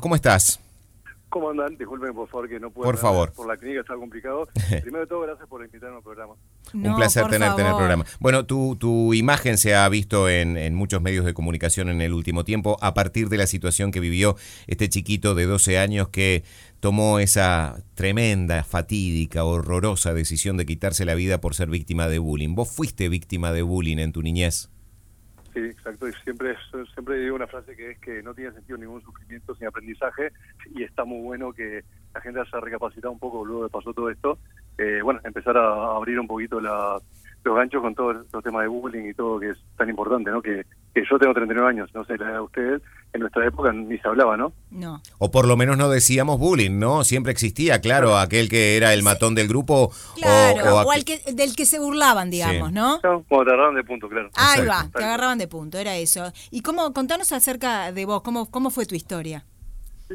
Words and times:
¿Cómo 0.00 0.14
estás? 0.14 0.60
¿Cómo 1.28 1.48
andan? 1.48 1.76
Disculpen, 1.78 2.12
por 2.12 2.28
favor, 2.28 2.46
que 2.46 2.60
no 2.60 2.70
puedo. 2.70 2.84
Por 2.84 2.98
favor. 2.98 3.32
Por 3.32 3.48
la 3.48 3.56
clínica 3.56 3.80
está 3.80 3.94
complicado. 3.94 4.46
Primero 4.82 5.00
de 5.00 5.06
todo, 5.06 5.20
gracias 5.22 5.48
por 5.48 5.64
invitarme 5.64 5.96
al 5.96 6.02
programa. 6.02 6.34
Un 6.74 6.94
placer 6.94 7.26
tenerte 7.28 7.62
en 7.62 7.68
el 7.68 7.74
programa. 7.74 8.04
Bueno, 8.20 8.44
tu, 8.44 8.76
tu 8.76 9.14
imagen 9.14 9.56
se 9.56 9.74
ha 9.74 9.88
visto 9.88 10.28
en, 10.28 10.58
en, 10.58 10.74
muchos 10.74 11.00
medios 11.00 11.24
de 11.24 11.32
comunicación 11.32 11.88
en 11.88 12.02
el 12.02 12.12
último 12.12 12.44
tiempo 12.44 12.76
a 12.82 12.92
partir 12.92 13.30
de 13.30 13.38
la 13.38 13.46
situación 13.46 13.92
que 13.92 14.00
vivió 14.00 14.36
este 14.66 14.90
chiquito 14.90 15.34
de 15.34 15.46
12 15.46 15.78
años 15.78 16.10
que 16.10 16.44
tomó 16.80 17.18
esa 17.18 17.82
tremenda, 17.94 18.62
fatídica, 18.62 19.44
horrorosa 19.44 20.12
decisión 20.12 20.58
de 20.58 20.66
quitarse 20.66 21.06
la 21.06 21.14
vida 21.14 21.40
por 21.40 21.54
ser 21.54 21.70
víctima 21.70 22.08
de 22.08 22.18
bullying. 22.18 22.54
¿Vos 22.54 22.70
fuiste 22.70 23.08
víctima 23.08 23.52
de 23.52 23.62
bullying 23.62 23.98
en 23.98 24.12
tu 24.12 24.20
niñez? 24.20 24.68
Sí, 25.52 25.60
exacto. 25.60 26.08
Y 26.08 26.12
siempre, 26.24 26.56
siempre 26.94 27.18
digo 27.18 27.36
una 27.36 27.46
frase 27.46 27.76
que 27.76 27.90
es 27.90 27.98
que 27.98 28.22
no 28.22 28.34
tiene 28.34 28.52
sentido 28.52 28.78
ningún 28.78 29.02
sufrimiento 29.02 29.54
sin 29.54 29.66
aprendizaje 29.66 30.32
y 30.74 30.82
está 30.82 31.04
muy 31.04 31.20
bueno 31.20 31.52
que 31.52 31.84
la 32.14 32.20
gente 32.22 32.40
haya 32.40 32.60
recapacitado 32.60 33.12
un 33.12 33.18
poco 33.18 33.44
luego 33.44 33.64
de 33.64 33.70
pasó 33.70 33.92
todo 33.92 34.08
esto. 34.08 34.38
Eh, 34.78 35.00
bueno, 35.02 35.20
empezar 35.24 35.56
a 35.58 35.96
abrir 35.96 36.18
un 36.18 36.26
poquito 36.26 36.58
la, 36.60 36.98
los 37.44 37.56
ganchos 37.56 37.82
con 37.82 37.94
todo 37.94 38.12
el 38.12 38.42
tema 38.42 38.62
de 38.62 38.68
bullying 38.68 39.10
y 39.10 39.14
todo 39.14 39.38
que 39.38 39.50
es 39.50 39.58
tan 39.76 39.90
importante, 39.90 40.30
¿no? 40.30 40.40
Que, 40.40 40.64
que 40.94 41.02
yo 41.08 41.18
tengo 41.18 41.32
39 41.32 41.68
años, 41.68 41.90
no 41.94 42.04
sé, 42.04 42.18
la 42.18 42.26
edad 42.26 42.34
de 42.34 42.40
ustedes, 42.40 42.82
en 43.12 43.20
nuestra 43.20 43.46
época 43.46 43.72
ni 43.72 43.98
se 43.98 44.08
hablaba, 44.08 44.36
¿no? 44.36 44.52
No. 44.70 45.00
O 45.18 45.30
por 45.30 45.46
lo 45.46 45.56
menos 45.56 45.76
no 45.76 45.88
decíamos 45.88 46.38
bullying, 46.38 46.78
¿no? 46.78 47.04
Siempre 47.04 47.32
existía, 47.32 47.80
claro, 47.80 48.16
aquel 48.16 48.48
que 48.48 48.76
era 48.76 48.92
el 48.92 49.02
matón 49.02 49.34
del 49.34 49.48
grupo. 49.48 49.92
Claro, 50.16 50.82
o, 50.82 50.90
que, 51.04 51.20
del 51.32 51.54
que 51.56 51.64
se 51.64 51.78
burlaban, 51.78 52.30
digamos, 52.30 52.72
¿no? 52.72 53.00
Como 53.00 53.44
te 53.44 53.50
agarraban 53.50 53.74
de 53.74 53.84
punto, 53.84 54.08
claro. 54.08 54.30
Ahí 54.34 54.66
va, 54.66 54.88
te 54.94 55.04
agarraban 55.04 55.38
de 55.38 55.48
punto, 55.48 55.78
era 55.78 55.96
eso. 55.96 56.32
¿Y 56.50 56.62
cómo, 56.62 56.92
contanos 56.92 57.32
acerca 57.32 57.92
de 57.92 58.04
vos, 58.04 58.22
cómo, 58.22 58.50
cómo 58.50 58.70
fue 58.70 58.86
tu 58.86 58.94
historia? 58.94 59.44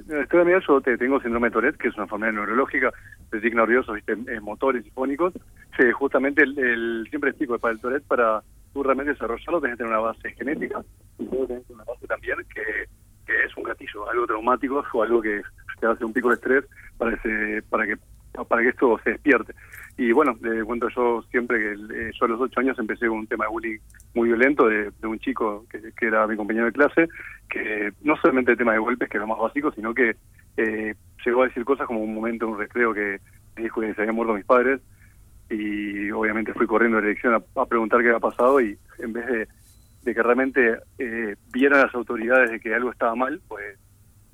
La 0.05 0.21
historia 0.21 0.45
mía, 0.45 0.59
yo 0.67 0.79
tengo 0.81 1.19
síndrome 1.21 1.47
de 1.47 1.53
Tourette, 1.53 1.77
que 1.77 1.87
es 1.87 1.95
una 1.95 2.03
enfermedad 2.03 2.33
neurológica 2.33 2.91
de 3.31 3.41
tic 3.41 3.55
nervioso, 3.55 3.93
¿viste? 3.93 4.15
motores 4.41 4.85
y 4.85 4.91
fónicos. 4.91 5.33
Sí, 5.77 5.91
justamente 5.91 6.43
el, 6.43 7.07
siempre 7.09 7.31
explico 7.31 7.57
para 7.57 7.73
el 7.73 7.79
Tourette, 7.79 8.05
para 8.05 8.43
realmente 8.83 9.13
desarrollarlo, 9.13 9.61
tenés 9.61 9.77
que 9.77 9.83
tener 9.83 9.93
una 9.93 10.07
base 10.07 10.31
genética 10.31 10.83
y 11.19 11.25
luego 11.25 11.47
tenés 11.47 11.69
una 11.69 11.83
base 11.83 12.07
también 12.07 12.37
que, 12.53 12.63
que 13.25 13.43
es 13.43 13.57
un 13.57 13.63
gatillo, 13.63 14.09
algo 14.09 14.27
traumático 14.27 14.83
o 14.93 15.03
algo 15.03 15.21
que 15.21 15.41
te 15.79 15.87
hace 15.87 16.05
un 16.05 16.13
pico 16.13 16.29
de 16.29 16.35
estrés 16.35 16.65
para, 16.97 17.13
ese, 17.15 17.61
para 17.69 17.85
que 17.85 17.97
para 18.45 18.61
que 18.61 18.69
esto 18.69 18.99
se 19.03 19.11
despierte. 19.11 19.53
Y 19.97 20.11
bueno, 20.11 20.37
le 20.41 20.63
cuento 20.63 20.89
yo 20.89 21.23
siempre 21.31 21.57
que 21.57 21.71
eh, 21.73 22.11
yo 22.19 22.25
a 22.25 22.27
los 22.27 22.41
ocho 22.41 22.59
años 22.59 22.77
empecé 22.77 23.07
con 23.07 23.19
un 23.19 23.27
tema 23.27 23.45
de 23.45 23.51
bullying 23.51 23.79
muy 24.13 24.27
violento 24.27 24.67
de, 24.67 24.91
un 25.03 25.19
chico 25.19 25.65
que, 25.69 26.05
era 26.05 26.27
mi 26.27 26.35
compañero 26.35 26.65
de 26.65 26.71
clase, 26.71 27.07
que 27.49 27.91
no 28.01 28.15
solamente 28.17 28.51
el 28.51 28.57
tema 28.57 28.73
de 28.73 28.79
golpes, 28.79 29.09
que 29.09 29.17
era 29.17 29.25
más 29.25 29.39
básico, 29.39 29.71
sino 29.71 29.93
que 29.93 30.15
eh, 30.57 30.95
llegó 31.25 31.43
a 31.43 31.47
decir 31.47 31.65
cosas 31.65 31.87
como 31.87 32.01
un 32.01 32.13
momento, 32.13 32.47
un 32.47 32.59
recreo 32.59 32.93
que 32.93 33.19
me 33.55 33.63
dijo 33.63 33.81
que 33.81 33.93
se 33.93 34.01
habían 34.01 34.15
muerto 34.15 34.33
mis 34.33 34.45
padres 34.45 34.81
y 35.49 36.06
obviamente 36.19 36.53
fui 36.53 36.67
corriendo 36.67 36.99
en 36.99 37.05
dirección 37.05 37.33
a, 37.33 37.65
preguntar 37.65 38.01
qué 38.01 38.07
había 38.07 38.19
pasado 38.19 38.59
y 38.61 38.77
en 38.99 39.13
vez 39.13 39.25
de, 39.25 39.47
que 40.13 40.23
realmente 40.23 40.77
eh, 40.99 41.35
vieran 41.51 41.81
las 41.81 41.93
autoridades 41.93 42.49
de 42.49 42.59
que 42.59 42.73
algo 42.73 42.91
estaba 42.91 43.13
mal, 43.15 43.41
pues 43.47 43.77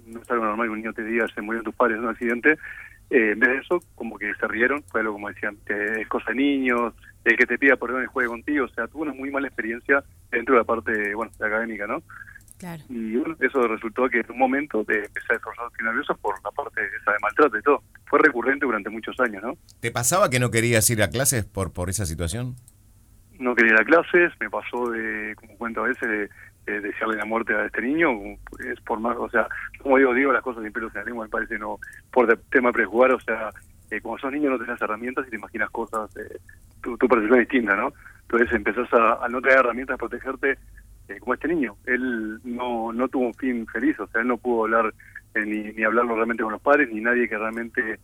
no 0.05 0.21
es 0.21 0.29
algo 0.29 0.45
normal 0.45 0.67
que 0.67 0.71
un 0.71 0.77
niño 0.79 0.93
te 0.93 1.03
diga 1.03 1.27
se 1.33 1.41
murieron 1.41 1.65
tus 1.65 1.75
padres 1.75 1.97
en 1.97 2.03
un 2.03 2.09
accidente, 2.09 2.57
eh, 3.09 3.31
en 3.31 3.39
vez 3.39 3.49
de 3.49 3.57
eso, 3.57 3.79
como 3.95 4.17
que 4.17 4.33
se 4.35 4.47
rieron, 4.47 4.83
fue 4.83 5.01
algo 5.01 5.13
como 5.13 5.29
decían, 5.29 5.57
que 5.65 6.01
es 6.01 6.07
cosa 6.07 6.31
de 6.31 6.35
niños, 6.35 6.93
el 7.25 7.37
que 7.37 7.45
te 7.45 7.57
pida 7.57 7.75
perdón 7.75 8.03
y 8.03 8.07
juegue 8.07 8.29
contigo, 8.29 8.65
o 8.65 8.69
sea, 8.69 8.87
tuvo 8.87 9.03
una 9.03 9.13
muy 9.13 9.31
mala 9.31 9.47
experiencia 9.47 10.03
dentro 10.31 10.55
de 10.55 10.61
la 10.61 10.65
parte, 10.65 11.15
bueno, 11.15 11.31
de 11.37 11.45
académica, 11.45 11.87
¿no? 11.87 12.03
Claro. 12.57 12.83
Y 12.89 13.15
bueno, 13.17 13.35
eso 13.39 13.67
resultó 13.67 14.07
que 14.09 14.19
en 14.19 14.31
un 14.31 14.37
momento 14.37 14.83
de 14.83 14.99
empezar 14.99 15.31
a 15.31 15.35
esforzarse 15.35 15.83
nerviosos 15.83 16.17
por 16.19 16.35
la 16.43 16.51
parte 16.51 16.81
esa 17.01 17.11
de 17.11 17.17
maltrato 17.21 17.57
y 17.57 17.61
todo. 17.61 17.83
Fue 18.05 18.19
recurrente 18.19 18.65
durante 18.65 18.89
muchos 18.89 19.19
años, 19.19 19.43
¿no? 19.43 19.57
¿Te 19.79 19.91
pasaba 19.91 20.29
que 20.29 20.39
no 20.39 20.51
querías 20.51 20.89
ir 20.89 21.01
a 21.03 21.09
clases 21.09 21.45
por, 21.45 21.73
por 21.73 21.89
esa 21.89 22.05
situación? 22.05 22.55
No 23.39 23.55
quería 23.55 23.73
ir 23.73 23.81
a 23.81 23.85
clases, 23.85 24.31
me 24.39 24.49
pasó 24.49 24.89
de, 24.91 25.35
como 25.35 25.57
cuento 25.57 25.83
a 25.83 25.87
veces, 25.87 26.07
de 26.07 26.29
eh, 26.65 26.79
desearle 26.79 27.17
la 27.17 27.25
muerte 27.25 27.53
a 27.53 27.65
este 27.65 27.81
niño, 27.81 28.09
es 28.65 28.79
por 28.85 28.97
más, 28.99 29.17
o 29.17 29.29
sea, 29.29 29.47
como 29.79 29.97
digo, 29.97 30.13
digo 30.13 30.31
las 30.31 30.43
cosas 30.43 30.63
sin 30.63 30.71
pelos 30.71 30.93
en 30.95 31.01
la 31.01 31.05
lengua, 31.05 31.25
me 31.25 31.29
parece 31.29 31.59
no, 31.59 31.77
por 32.09 32.37
tema 32.51 32.69
de 32.69 32.73
prejugar, 32.73 33.11
o 33.11 33.19
sea, 33.19 33.49
eh, 33.91 33.99
como 33.99 34.17
sos 34.17 34.31
niño 34.31 34.49
no 34.49 34.57
tenés 34.57 34.81
herramientas 34.81 35.27
y 35.27 35.31
te 35.31 35.35
imaginas 35.35 35.69
cosas, 35.71 36.15
eh, 36.15 36.39
tu, 36.81 36.97
tu, 36.97 37.07
percepción 37.09 37.41
es 37.41 37.49
distinta, 37.49 37.75
¿no? 37.75 37.91
Entonces 38.21 38.55
empezás 38.55 38.87
a, 38.93 39.27
no 39.27 39.41
tener 39.41 39.59
herramientas 39.59 39.97
para 39.97 40.09
protegerte 40.09 40.57
eh, 41.13 41.19
como 41.19 41.33
este 41.33 41.47
niño. 41.47 41.75
Él 41.85 42.39
no, 42.43 42.91
no 42.91 43.07
tuvo 43.07 43.27
un 43.27 43.33
fin 43.33 43.65
feliz, 43.67 43.99
o 43.99 44.07
sea, 44.07 44.21
él 44.21 44.27
no 44.27 44.37
pudo 44.37 44.63
hablar 44.63 44.93
ni, 45.35 45.71
ni 45.73 45.83
hablarlo 45.83 46.15
realmente 46.15 46.43
con 46.43 46.53
los 46.53 46.61
padres, 46.61 46.89
ni 46.91 47.01
nadie 47.01 47.27
que 47.27 47.37
realmente 47.37 47.99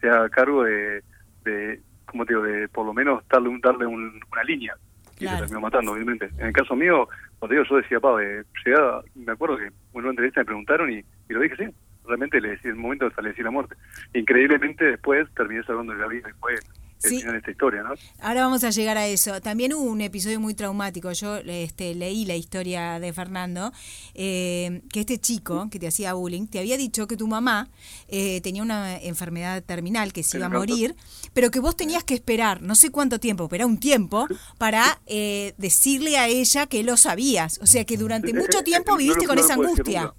sea 0.00 0.24
a 0.24 0.28
cargo 0.28 0.64
de, 0.64 1.02
de, 1.44 1.80
como 2.06 2.24
te 2.24 2.34
digo, 2.34 2.44
de 2.44 2.68
por 2.68 2.84
lo 2.86 2.92
menos 2.92 3.22
darle, 3.28 3.48
un, 3.48 3.60
darle 3.60 3.86
una 3.86 4.44
línea. 4.44 4.74
Y 5.20 5.26
se 5.26 5.36
terminó 5.36 5.60
matando, 5.60 5.92
obviamente. 5.92 6.28
En 6.38 6.46
el 6.46 6.52
caso 6.52 6.76
mío, 6.76 7.08
cuando 7.38 7.54
digo, 7.54 7.66
yo 7.68 7.76
decía, 7.76 8.00
pa, 8.00 8.16
de 8.16 8.44
llegada, 8.64 9.02
me 9.16 9.32
acuerdo 9.32 9.56
que 9.56 9.64
en 9.66 9.72
una 9.92 10.10
entrevista 10.10 10.40
me 10.40 10.46
preguntaron 10.46 10.92
y, 10.92 10.98
y 10.98 11.32
lo 11.32 11.40
dije, 11.40 11.56
sí, 11.56 11.74
realmente 12.06 12.40
le 12.40 12.50
decía, 12.50 12.70
en 12.70 12.76
el 12.76 12.82
momento 12.82 13.08
de 13.08 13.28
decir 13.28 13.44
la 13.44 13.50
muerte. 13.50 13.74
Increíblemente 14.14 14.84
después 14.84 15.28
terminé 15.34 15.62
salvando 15.64 15.92
de 15.92 15.98
la 15.98 16.08
vida 16.08 16.28
después 16.28 16.60
sí. 16.98 17.22
esta 17.36 17.50
historia, 17.50 17.82
¿no? 17.82 17.94
Ahora 18.20 18.42
vamos 18.42 18.64
a 18.64 18.70
llegar 18.70 18.96
a 18.96 19.06
eso. 19.06 19.40
También 19.40 19.72
hubo 19.74 19.84
un 19.84 20.00
episodio 20.00 20.40
muy 20.40 20.54
traumático. 20.54 21.10
Yo 21.12 21.36
este, 21.36 21.94
leí 21.94 22.24
la 22.24 22.36
historia 22.36 22.98
de 22.98 23.12
Fernando, 23.12 23.72
eh, 24.14 24.82
que 24.92 25.00
este 25.00 25.18
chico 25.18 25.68
que 25.70 25.78
te 25.78 25.88
hacía 25.88 26.14
bullying 26.14 26.46
te 26.46 26.58
había 26.58 26.76
dicho 26.76 27.06
que 27.06 27.16
tu 27.16 27.26
mamá 27.26 27.68
eh, 28.08 28.40
tenía 28.40 28.62
una 28.62 28.98
enfermedad 28.98 29.62
terminal 29.62 30.12
que 30.12 30.22
se 30.22 30.38
iba 30.38 30.46
a 30.46 30.50
morir, 30.50 30.94
pero 31.32 31.50
que 31.50 31.60
vos 31.60 31.76
tenías 31.76 32.04
que 32.04 32.14
esperar, 32.14 32.62
no 32.62 32.74
sé 32.74 32.90
cuánto 32.90 33.20
tiempo, 33.20 33.48
pero 33.48 33.66
un 33.66 33.78
tiempo, 33.78 34.26
para 34.58 35.00
eh, 35.06 35.54
decirle 35.58 36.18
a 36.18 36.28
ella 36.28 36.66
que 36.66 36.82
lo 36.82 36.96
sabías. 36.96 37.58
O 37.62 37.66
sea 37.66 37.84
que 37.84 37.96
durante 37.96 38.32
mucho 38.34 38.62
tiempo 38.62 38.96
viviste 38.96 39.26
con 39.26 39.38
esa 39.38 39.54
angustia. 39.54 40.14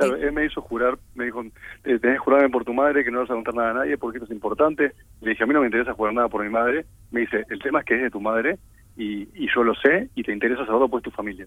Claro, 0.00 0.16
él 0.16 0.32
me 0.32 0.46
hizo 0.46 0.62
jurar, 0.62 0.98
me 1.14 1.26
dijo, 1.26 1.42
eh, 1.42 1.98
tenés 1.98 2.00
que 2.00 2.18
jurarme 2.18 2.48
por 2.48 2.64
tu 2.64 2.72
madre 2.72 3.04
que 3.04 3.10
no 3.10 3.20
vas 3.20 3.30
a 3.30 3.34
contar 3.34 3.54
nada 3.54 3.70
a 3.70 3.74
nadie 3.74 3.98
porque 3.98 4.16
esto 4.16 4.24
es 4.24 4.30
importante. 4.30 4.92
Le 5.20 5.30
dije, 5.30 5.44
a 5.44 5.46
mí 5.46 5.52
no 5.52 5.60
me 5.60 5.66
interesa 5.66 5.92
jurar 5.92 6.14
nada 6.14 6.28
por 6.30 6.42
mi 6.42 6.48
madre. 6.48 6.86
Me 7.10 7.20
dice, 7.20 7.44
el 7.50 7.58
tema 7.58 7.80
es 7.80 7.84
que 7.84 7.96
es 7.96 8.02
de 8.04 8.10
tu 8.10 8.18
madre 8.18 8.58
y, 8.96 9.28
y 9.34 9.46
yo 9.54 9.62
lo 9.62 9.74
sé 9.74 10.08
y 10.14 10.22
te 10.22 10.32
interesa 10.32 10.64
saberlo 10.64 10.88
pues 10.88 11.02
tu 11.02 11.10
familia. 11.10 11.46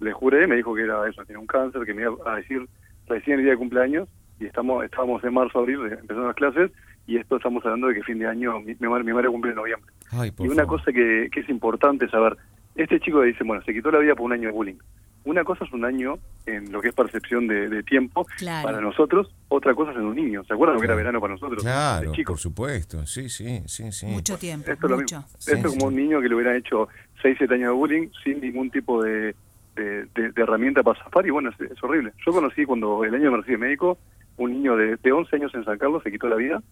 Le 0.00 0.10
juré, 0.10 0.46
me 0.46 0.56
dijo 0.56 0.74
que 0.74 0.84
era 0.84 1.06
eso, 1.06 1.22
tenía 1.26 1.38
un 1.38 1.46
cáncer, 1.46 1.84
que 1.84 1.92
me 1.92 2.02
iba 2.02 2.14
a 2.24 2.36
decir 2.36 2.66
recién 3.08 3.36
el 3.36 3.44
día 3.44 3.52
de 3.52 3.58
cumpleaños 3.58 4.08
y 4.40 4.46
estamos 4.46 4.82
estábamos 4.84 5.22
en 5.22 5.34
marzo, 5.34 5.58
abril, 5.58 5.80
empezando 5.84 6.28
las 6.28 6.36
clases 6.36 6.70
y 7.06 7.18
esto 7.18 7.36
estamos 7.36 7.62
hablando 7.66 7.88
de 7.88 7.94
que 7.94 8.02
fin 8.04 8.18
de 8.18 8.26
año 8.26 8.58
mi, 8.60 8.74
madre, 8.88 9.04
mi 9.04 9.12
madre 9.12 9.28
cumple 9.28 9.50
en 9.50 9.56
noviembre. 9.56 9.92
y 10.38 10.48
una 10.48 10.64
cosa 10.64 10.92
que, 10.92 11.28
que 11.30 11.40
es 11.40 11.48
importante 11.50 12.08
saber, 12.08 12.38
este 12.74 12.98
chico 13.00 13.20
dice, 13.20 13.44
bueno, 13.44 13.62
se 13.64 13.74
quitó 13.74 13.90
la 13.90 13.98
vida 13.98 14.14
por 14.14 14.24
un 14.24 14.32
año 14.32 14.48
de 14.48 14.54
bullying 14.54 14.78
una 15.24 15.44
cosa 15.44 15.64
es 15.64 15.72
un 15.72 15.84
año 15.84 16.18
en 16.46 16.72
lo 16.72 16.80
que 16.80 16.88
es 16.88 16.94
percepción 16.94 17.46
de, 17.46 17.82
tiempo 17.82 18.26
para 18.62 18.80
nosotros, 18.80 19.34
otra 19.48 19.74
cosa 19.74 19.92
es 19.92 19.98
en 19.98 20.04
un 20.04 20.16
niño. 20.16 20.44
¿Se 20.44 20.54
acuerdan 20.54 20.74
lo 20.74 20.80
que 20.80 20.86
era 20.86 20.94
verano 20.94 21.20
para 21.20 21.34
nosotros? 21.34 21.62
Claro, 21.62 22.12
por 22.26 22.38
supuesto, 22.38 23.06
sí, 23.06 23.28
sí, 23.28 23.62
sí, 23.66 23.92
sí. 23.92 24.06
Mucho 24.06 24.36
tiempo, 24.38 24.70
esto 24.70 24.88
mucho. 24.88 25.24
Esto 25.38 25.54
es 25.54 25.66
como 25.66 25.86
un 25.86 25.96
niño 25.96 26.20
que 26.20 26.28
le 26.28 26.34
hubiera 26.34 26.56
hecho 26.56 26.88
6, 27.22 27.36
7 27.38 27.54
años 27.54 27.68
de 27.68 27.74
bullying 27.74 28.08
sin 28.24 28.40
ningún 28.40 28.70
tipo 28.70 29.02
de, 29.02 29.34
de, 29.76 30.32
herramienta 30.36 30.82
para 30.82 31.02
zafar 31.02 31.26
y 31.26 31.30
bueno, 31.30 31.50
es, 31.50 31.82
horrible. 31.82 32.12
Yo 32.24 32.32
conocí 32.32 32.64
cuando 32.64 33.04
el 33.04 33.14
año 33.14 33.30
de 33.30 33.36
recibí 33.36 33.56
médico, 33.56 33.98
un 34.36 34.52
niño 34.52 34.76
de, 34.76 34.96
de 34.96 35.12
11 35.12 35.36
años 35.36 35.54
en 35.54 35.64
San 35.64 35.78
Carlos 35.78 36.02
se 36.02 36.10
quitó 36.10 36.28
la 36.28 36.36
vida 36.36 36.62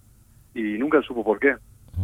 y 0.54 0.78
nunca 0.78 1.00
supo 1.02 1.22
por 1.22 1.38
qué 1.38 1.54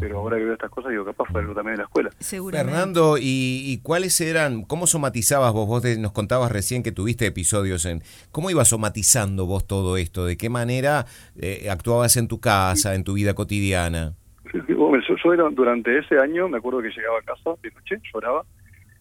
pero 0.01 0.19
ahora 0.19 0.37
que 0.39 0.45
veo 0.45 0.55
estas 0.55 0.71
cosas 0.71 0.91
digo, 0.91 1.05
capaz 1.05 1.27
fue 1.31 1.41
algo 1.41 1.55
también 1.55 1.77
de 1.77 1.79
la 1.79 1.85
escuela. 1.85 2.11
Fernando, 2.51 3.17
¿y, 3.21 3.81
cuáles 3.83 4.21
eran, 4.21 4.63
cómo 4.63 4.87
somatizabas 4.87 5.53
vos? 5.53 5.67
Vos 5.67 5.85
nos 5.99 6.13
contabas 6.13 6.53
recién 6.53 6.83
que 6.83 6.93
tuviste 6.93 7.27
episodios 7.27 7.85
en... 7.85 8.03
¿Cómo 8.33 8.51
ibas 8.51 8.69
somatizando 8.69 9.47
vos 9.47 9.67
todo 9.67 9.97
esto? 9.97 10.27
¿De 10.27 10.37
qué 10.37 10.51
manera 10.51 11.07
eh, 11.41 11.69
actuabas 11.71 12.17
en 12.17 12.29
tu 12.29 12.41
casa, 12.41 12.95
en 12.95 13.05
tu 13.05 13.15
vida 13.15 13.35
cotidiana? 13.35 14.15
yo, 14.69 15.33
era, 15.33 15.49
durante 15.51 15.99
ese 15.99 16.19
año, 16.19 16.49
me 16.49 16.59
acuerdo 16.59 16.83
que 16.83 16.91
llegaba 16.91 17.19
a 17.19 17.23
casa 17.23 17.51
de 17.63 17.71
noche, 17.71 18.01
lloraba, 18.13 18.45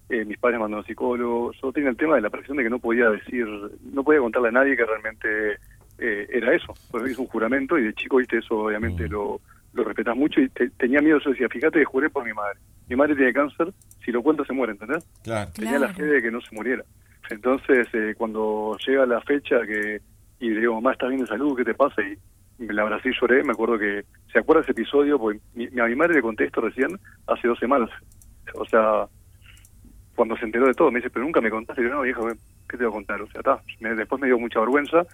eh, 0.09 0.25
mis 0.25 0.37
padres 0.37 0.59
mandaron 0.59 0.85
psicólogo, 0.85 1.51
yo 1.51 1.71
tenía 1.71 1.89
el 1.89 1.97
tema 1.97 2.15
de 2.15 2.21
la 2.21 2.29
presión 2.29 2.57
de 2.57 2.63
que 2.63 2.69
no 2.69 2.79
podía 2.79 3.09
decir, 3.09 3.47
no 3.91 4.03
podía 4.03 4.19
contarle 4.19 4.49
a 4.49 4.51
nadie 4.51 4.77
que 4.77 4.85
realmente 4.85 5.53
eh, 5.97 6.27
era 6.29 6.53
eso, 6.53 6.73
pues 6.91 7.09
hice 7.11 7.21
un 7.21 7.27
juramento 7.27 7.77
y 7.77 7.83
de 7.83 7.93
chico, 7.93 8.17
viste, 8.17 8.37
eso 8.37 8.59
obviamente 8.59 9.07
mm. 9.07 9.11
lo 9.11 9.41
lo 9.75 9.83
respetas 9.83 10.15
mucho 10.15 10.41
y 10.41 10.49
tenía 10.77 11.01
miedo, 11.01 11.19
yo 11.19 11.31
decía, 11.31 11.49
fíjate 11.49 11.79
que 11.79 11.85
juré 11.85 12.09
por 12.09 12.25
mi 12.25 12.33
madre. 12.33 12.57
Mi 12.87 12.95
madre 12.95 13.15
tiene 13.15 13.33
cáncer, 13.33 13.73
si 14.03 14.11
lo 14.11 14.23
cuento 14.23 14.45
se 14.45 14.53
muere, 14.53 14.73
¿entendés? 14.73 15.05
Claro. 15.23 15.51
Tenía 15.53 15.77
la 15.79 15.93
fe 15.93 16.03
de 16.03 16.21
que 16.21 16.31
no 16.31 16.39
se 16.41 16.55
muriera. 16.55 16.83
Entonces, 17.29 17.87
eh, 17.93 18.13
cuando 18.17 18.77
llega 18.85 19.05
la 19.05 19.21
fecha 19.21 19.61
que 19.65 19.99
y 20.39 20.49
le 20.49 20.59
digo, 20.59 20.75
mamá, 20.75 20.91
¿estás 20.91 21.09
bien 21.09 21.21
de 21.21 21.27
salud? 21.27 21.55
¿Qué 21.55 21.63
te 21.63 21.73
pasa? 21.73 22.01
Y, 22.01 22.17
me 22.57 22.73
la 22.73 22.83
abracé 22.83 23.09
y 23.09 23.13
lloré, 23.19 23.43
me 23.43 23.51
acuerdo 23.51 23.77
que, 23.77 24.05
¿se 24.31 24.39
acuerda 24.39 24.61
ese 24.61 24.71
episodio? 24.71 25.19
Pues 25.19 25.41
a 25.57 25.87
mi 25.87 25.95
madre 25.95 26.13
le 26.13 26.21
contesto 26.21 26.61
recién, 26.61 26.87
hace 27.27 27.49
dos 27.49 27.59
semanas. 27.59 27.89
O 28.53 28.65
sea, 28.65 29.07
cuando 30.15 30.37
se 30.37 30.45
enteró 30.45 30.65
de 30.65 30.73
todo, 30.73 30.89
me 30.89 30.99
dice, 30.99 31.09
pero 31.09 31.25
nunca 31.25 31.41
me 31.41 31.49
contaste. 31.49 31.81
Y 31.81 31.85
yo, 31.85 31.93
no, 31.93 32.03
viejo, 32.03 32.25
¿qué 32.69 32.77
te 32.77 32.85
voy 32.85 32.93
a 32.93 32.95
contar? 32.95 33.21
O 33.21 33.27
sea, 33.27 33.41
está. 33.41 33.59
después 33.95 34.21
me 34.21 34.27
dio 34.27 34.39
mucha 34.39 34.61
vergüenza 34.61 35.05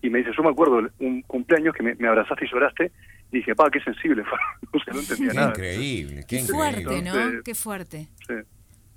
y 0.00 0.08
me 0.08 0.20
dice, 0.20 0.30
yo 0.34 0.42
me 0.42 0.48
acuerdo 0.48 0.88
un 1.00 1.20
cumpleaños 1.22 1.74
que 1.74 1.82
me, 1.82 1.94
me 1.96 2.08
abrazaste 2.08 2.46
y 2.46 2.48
lloraste, 2.48 2.90
dije, 3.32 3.54
pa, 3.54 3.70
qué 3.70 3.80
sensible, 3.80 4.22
o 4.72 4.78
sea, 4.80 4.94
no 4.94 5.00
entendía 5.00 5.28
Qué 5.30 5.34
nada. 5.36 5.48
increíble, 5.50 6.24
qué 6.28 6.36
Qué 6.38 6.42
fuerte. 6.44 7.02
¿no? 7.02 7.42
Qué 7.44 7.54
fuerte. 7.54 8.08
Sí. 8.26 8.34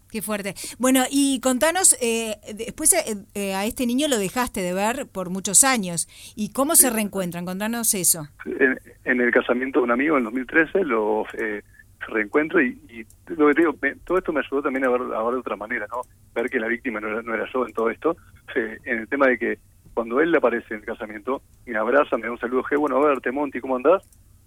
Qué 0.10 0.22
fuerte. 0.22 0.56
Bueno, 0.78 1.04
y 1.10 1.40
contanos, 1.40 1.96
eh, 2.02 2.36
después 2.54 2.92
eh, 2.92 3.16
eh, 3.34 3.54
a 3.56 3.66
este 3.66 3.86
niño 3.86 4.10
lo 4.10 4.18
dejaste 4.18 4.62
de 4.62 4.74
ver 4.74 5.08
por 5.08 5.30
muchos 5.30 5.64
años. 5.64 6.10
¿Y 6.36 6.52
cómo 6.52 6.76
se 6.76 6.90
reencuentran? 6.90 7.46
Contanos 7.46 7.94
eso. 7.94 8.28
en, 8.46 8.78
en 9.06 9.22
el 9.22 9.32
casamiento 9.32 9.80
de 9.80 9.84
un 9.86 9.92
amigo 9.92 10.18
en 10.18 10.26
2013 10.26 10.84
lo 10.84 11.24
eh, 11.38 11.62
reencuentro 12.10 12.62
y, 12.62 12.78
y 12.90 13.06
lo 13.36 13.48
que 13.48 13.54
te 13.54 13.62
digo, 13.62 13.76
me- 13.82 13.96
todo 14.04 14.18
esto 14.18 14.34
me 14.34 14.42
ayudó 14.42 14.62
también 14.64 14.84
a 14.84 14.90
ver, 14.90 15.02
a 15.02 15.24
ver 15.24 15.34
de 15.36 15.40
otra 15.40 15.56
manera, 15.56 15.88
¿no? 15.90 16.02
Ver 16.36 16.50
que 16.50 16.60
la 16.60 16.68
víctima 16.68 17.00
no 17.00 17.08
era, 17.08 17.22
no 17.22 17.34
era 17.34 17.46
yo 17.54 17.66
en 17.66 17.72
todo 17.74 17.90
esto, 17.90 18.18
eh, 18.56 18.80
en 18.84 19.00
el 19.00 19.08
tema 19.08 19.28
de 19.28 19.38
que 19.38 19.60
cuando 19.94 20.20
él 20.22 20.32
le 20.32 20.38
aparece 20.38 20.74
en 20.74 20.80
el 20.82 20.86
casamiento, 20.86 21.42
me 21.66 21.78
abraza, 21.78 22.18
me 22.18 22.24
da 22.26 22.32
un 22.32 22.40
saludo, 22.40 22.64
je, 22.64 22.76
bueno, 22.76 22.98
a 22.98 23.08
verte, 23.08 23.32
Monty, 23.32 23.60
¿cómo 23.60 23.76
andás? 23.76 24.04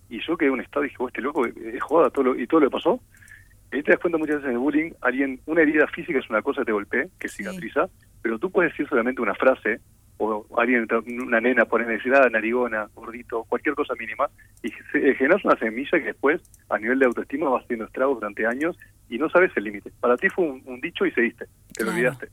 Y 0.08 0.20
yo 0.26 0.36
quedé 0.36 0.48
en 0.48 0.54
un 0.54 0.60
estado 0.60 0.84
y 0.84 0.88
dije, 0.88 0.96
"Oh, 1.02 1.08
este 1.08 1.22
loco 1.22 1.46
es 1.46 1.82
joda, 1.82 2.10
todo 2.10 2.24
lo, 2.26 2.38
y 2.38 2.46
todo 2.46 2.60
lo 2.60 2.66
que 2.68 2.72
pasó. 2.72 3.00
Y 3.72 3.76
ahí 3.76 3.82
te 3.82 3.90
das 3.92 4.00
cuenta 4.00 4.18
muchas 4.18 4.36
veces 4.36 4.48
en 4.48 4.52
el 4.52 4.58
bullying, 4.58 4.92
alguien, 5.00 5.40
una 5.46 5.62
herida 5.62 5.86
física 5.88 6.18
es 6.18 6.28
una 6.30 6.42
cosa 6.42 6.60
que 6.60 6.66
te 6.66 6.72
golpea, 6.72 7.06
que 7.18 7.28
Sí. 7.28 7.38
cicatriza, 7.42 7.88
pero 8.22 8.38
tú 8.38 8.50
puedes 8.50 8.72
decir 8.72 8.88
solamente 8.88 9.20
una 9.20 9.34
frase, 9.34 9.80
o 10.16 10.46
alguien, 10.56 10.86
una 11.26 11.40
nena, 11.40 11.64
poner 11.64 11.88
decir, 11.88 12.14
ah, 12.14 12.28
narigona, 12.30 12.88
gordito, 12.94 13.42
cualquier 13.44 13.74
cosa 13.74 13.94
mínima, 13.98 14.28
y 14.62 14.68
eh, 14.68 15.14
generas 15.16 15.44
una 15.44 15.56
semilla 15.58 15.98
que 15.98 16.04
después, 16.04 16.40
a 16.70 16.78
nivel 16.78 17.00
de 17.00 17.06
autoestima, 17.06 17.48
va 17.50 17.58
haciendo 17.58 17.84
estragos 17.86 18.20
durante 18.20 18.46
años 18.46 18.78
y 19.08 19.18
no 19.18 19.28
sabes 19.28 19.50
el 19.56 19.64
límite. 19.64 19.90
Para 20.00 20.16
ti 20.16 20.28
fue 20.28 20.44
un, 20.44 20.62
un 20.66 20.80
dicho 20.80 21.04
y 21.04 21.10
seguiste, 21.10 21.46
te 21.72 21.84
lo 21.84 21.90
olvidaste. 21.90 22.28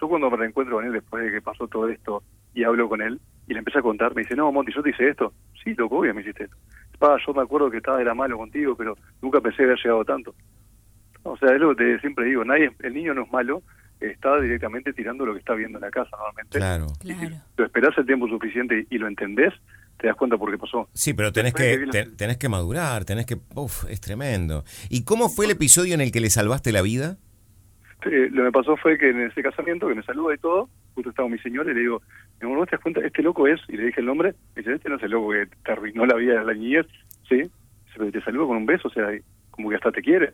Yo 0.00 0.08
cuando 0.08 0.30
me 0.30 0.36
reencuentro 0.36 0.76
con 0.76 0.84
él 0.86 0.92
después 0.92 1.24
de 1.24 1.30
que 1.32 1.40
pasó 1.42 1.66
todo 1.68 1.88
esto 1.88 2.22
y 2.54 2.64
hablo 2.64 2.88
con 2.88 3.00
él 3.02 3.20
y 3.48 3.52
le 3.52 3.58
empecé 3.60 3.78
a 3.78 3.82
contar, 3.82 4.14
me 4.14 4.22
dice, 4.22 4.34
no, 4.36 4.50
Monty, 4.52 4.72
yo 4.74 4.82
te 4.82 4.90
hice 4.90 5.08
esto. 5.08 5.32
Sí, 5.62 5.74
loco, 5.74 5.98
obvio 5.98 6.14
me 6.14 6.20
hiciste 6.22 6.44
esto. 6.44 6.56
Pa, 6.98 7.16
yo 7.26 7.34
me 7.34 7.42
acuerdo 7.42 7.70
que 7.70 7.76
estaba 7.78 8.00
era 8.00 8.14
malo 8.14 8.36
contigo, 8.38 8.74
pero 8.76 8.96
nunca 9.22 9.40
pensé 9.40 9.58
que 9.58 9.62
había 9.64 9.76
llegado 9.76 10.04
tanto. 10.04 10.34
O 11.22 11.36
sea, 11.36 11.52
es 11.54 11.60
lo 11.60 11.74
que 11.74 11.84
te 11.84 12.00
siempre 12.00 12.24
digo, 12.26 12.44
nadie, 12.44 12.70
el 12.80 12.94
niño 12.94 13.12
no 13.14 13.22
es 13.24 13.32
malo, 13.32 13.62
está 14.00 14.40
directamente 14.40 14.92
tirando 14.92 15.26
lo 15.26 15.32
que 15.32 15.40
está 15.40 15.54
viendo 15.54 15.78
en 15.78 15.82
la 15.84 15.90
casa 15.90 16.10
normalmente. 16.16 16.58
Claro. 16.58 16.86
Y 17.02 17.08
si 17.08 17.14
Claro. 17.14 17.36
lo 17.56 17.64
esperás 17.64 17.98
el 17.98 18.06
tiempo 18.06 18.28
suficiente 18.28 18.86
y 18.90 18.98
lo 18.98 19.08
entendés, 19.08 19.52
te 19.98 20.06
das 20.06 20.16
cuenta 20.16 20.36
por 20.36 20.50
qué 20.50 20.58
pasó. 20.58 20.88
Sí, 20.92 21.14
pero 21.14 21.32
tenés 21.32 21.54
Después 21.54 21.78
que, 21.78 21.86
te- 21.90 22.06
la- 22.10 22.16
tenés 22.16 22.36
que 22.36 22.48
madurar, 22.48 23.04
tenés 23.04 23.26
que... 23.26 23.38
Uf, 23.54 23.84
es 23.88 24.00
tremendo. 24.00 24.64
¿Y 24.90 25.04
cómo 25.04 25.28
fue 25.28 25.46
el 25.46 25.52
episodio 25.52 25.94
en 25.94 26.00
el 26.02 26.12
que 26.12 26.20
le 26.20 26.30
salvaste 26.30 26.70
la 26.72 26.82
vida? 26.82 27.16
Eh, 28.06 28.28
lo 28.30 28.36
que 28.36 28.42
me 28.44 28.52
pasó 28.52 28.76
fue 28.76 28.96
que 28.98 29.10
en 29.10 29.20
ese 29.22 29.42
casamiento, 29.42 29.88
que 29.88 29.94
me 29.96 30.02
saluda 30.04 30.34
y 30.34 30.38
todo, 30.38 30.70
justo 30.94 31.10
estaba 31.10 31.28
mi 31.28 31.38
señora 31.38 31.70
y 31.70 31.74
le 31.74 31.80
digo, 31.80 32.02
mi 32.40 32.46
amor, 32.46 32.58
¿vos 32.58 32.68
te 32.68 32.76
das 32.76 32.82
cuenta? 32.82 33.00
Este 33.00 33.22
loco 33.22 33.46
es, 33.48 33.60
y 33.68 33.76
le 33.76 33.86
dije 33.86 34.00
el 34.00 34.06
nombre, 34.06 34.34
me 34.54 34.62
dice, 34.62 34.74
este 34.74 34.88
no 34.88 34.96
es 34.96 35.02
el 35.02 35.10
loco 35.10 35.30
que 35.32 35.46
te 35.64 35.72
arruinó 35.72 36.06
la 36.06 36.14
vida 36.16 36.38
de 36.38 36.44
la 36.44 36.54
niñez, 36.54 36.86
sí, 37.28 37.42
pero 37.96 38.12
te 38.12 38.20
saludo 38.22 38.48
con 38.48 38.58
un 38.58 38.66
beso, 38.66 38.88
o 38.88 38.90
sea, 38.90 39.08
como 39.50 39.70
que 39.70 39.76
hasta 39.76 39.90
te 39.92 40.02
quiere. 40.02 40.32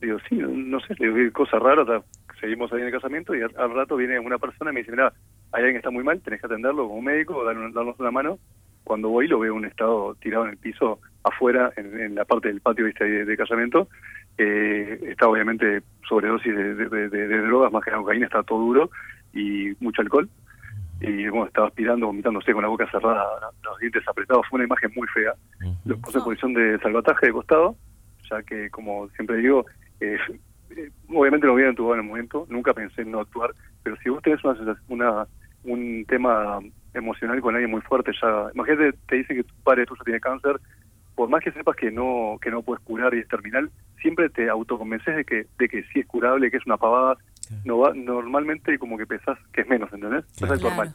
Digo, 0.00 0.18
sí, 0.28 0.36
no, 0.36 0.48
no 0.48 0.80
sé, 0.80 0.94
le 0.98 1.06
digo, 1.08 1.16
qué 1.16 1.32
cosa 1.32 1.58
rara, 1.58 2.04
seguimos 2.40 2.72
ahí 2.72 2.80
en 2.80 2.86
el 2.86 2.92
casamiento 2.92 3.34
y 3.34 3.42
al, 3.42 3.52
al 3.58 3.74
rato 3.74 3.96
viene 3.96 4.18
una 4.18 4.38
persona 4.38 4.70
y 4.70 4.74
me 4.74 4.80
dice, 4.80 4.92
mira, 4.92 5.12
hay 5.52 5.60
alguien 5.62 5.74
que 5.74 5.78
está 5.78 5.90
muy 5.90 6.04
mal, 6.04 6.22
tenés 6.22 6.40
que 6.40 6.46
atenderlo 6.46 6.88
como 6.88 7.02
médico, 7.02 7.44
dar 7.44 7.56
un- 7.58 7.72
darnos 7.72 7.98
una 8.00 8.10
mano. 8.10 8.38
Cuando 8.84 9.10
voy 9.10 9.28
lo 9.28 9.38
veo 9.38 9.52
en 9.52 9.58
un 9.58 9.64
estado 9.66 10.14
tirado 10.16 10.44
en 10.44 10.52
el 10.52 10.58
piso, 10.58 11.00
afuera, 11.22 11.72
en, 11.76 12.00
en 12.00 12.14
la 12.14 12.24
parte 12.24 12.48
del 12.48 12.60
patio 12.62 12.86
¿viste? 12.86 13.04
de, 13.04 13.24
de 13.26 13.36
casamiento, 13.36 13.88
eh, 14.38 14.98
está 15.08 15.28
obviamente 15.28 15.82
sobredosis 16.08 16.54
de, 16.54 16.74
de- 16.74 16.88
de- 16.88 17.08
de- 17.08 17.28
de 17.28 17.38
drogas, 17.42 17.72
más 17.72 17.84
que 17.84 17.90
la 17.90 17.98
cocaína, 17.98 18.26
está 18.26 18.42
todo 18.42 18.58
duro 18.60 18.90
y 19.32 19.72
mucho 19.80 20.02
alcohol. 20.02 20.28
Y 21.00 21.28
bueno, 21.28 21.46
estaba 21.46 21.68
aspirando, 21.68 22.06
vomitándose 22.06 22.52
con 22.52 22.62
la 22.62 22.68
boca 22.68 22.90
cerrada, 22.90 23.24
los 23.64 23.78
dientes 23.78 24.06
apretados. 24.06 24.46
Fue 24.48 24.56
una 24.58 24.66
imagen 24.66 24.90
muy 24.94 25.06
fea. 25.08 25.32
Lo 25.86 25.96
puse 25.98 26.18
en 26.18 26.24
posición 26.24 26.52
de 26.54 26.78
salvataje 26.80 27.26
de 27.26 27.32
costado, 27.32 27.76
ya 28.30 28.42
que, 28.42 28.68
como 28.70 29.08
siempre 29.10 29.36
digo, 29.38 29.64
eh, 30.00 30.18
eh, 30.76 30.90
obviamente 31.08 31.46
no 31.46 31.54
hubiera 31.54 31.70
entubado 31.70 31.94
en 31.94 32.00
el 32.02 32.06
momento, 32.06 32.46
nunca 32.50 32.74
pensé 32.74 33.02
en 33.02 33.10
no 33.12 33.20
actuar, 33.20 33.54
pero 33.82 33.96
si 34.02 34.10
vos 34.10 34.22
tenés 34.22 34.44
una, 34.44 34.54
sensación- 34.56 34.84
una 34.88 35.26
un 35.64 36.04
tema 36.06 36.58
emocional 36.94 37.40
con 37.40 37.54
alguien 37.54 37.70
muy 37.70 37.80
fuerte, 37.82 38.12
ya, 38.20 38.48
imagínate, 38.54 38.96
te 39.08 39.16
dicen 39.16 39.36
que 39.36 39.44
tu 39.44 39.54
padre 39.62 39.84
tuyo 39.86 40.02
tiene 40.04 40.20
cáncer, 40.20 40.60
por 41.20 41.28
más 41.28 41.44
que 41.44 41.52
sepas 41.52 41.76
que 41.76 41.90
no 41.90 42.38
que 42.40 42.50
no 42.50 42.62
puedes 42.62 42.82
curar 42.82 43.12
y 43.12 43.18
es 43.18 43.28
terminal, 43.28 43.70
siempre 44.00 44.30
te 44.30 44.48
autoconvences 44.48 45.14
de 45.16 45.24
que 45.26 45.44
de 45.58 45.68
que 45.68 45.82
sí 45.92 46.00
es 46.00 46.06
curable, 46.06 46.50
que 46.50 46.56
es 46.56 46.64
una 46.64 46.78
pavada, 46.78 47.18
no 47.66 47.76
va, 47.76 47.92
normalmente 47.94 48.78
como 48.78 48.96
que 48.96 49.04
pensás 49.04 49.38
que 49.52 49.60
es 49.60 49.68
menos, 49.68 49.92
¿entendés? 49.92 50.24
Claro. 50.38 50.54
Es 50.54 50.62
normal. 50.62 50.92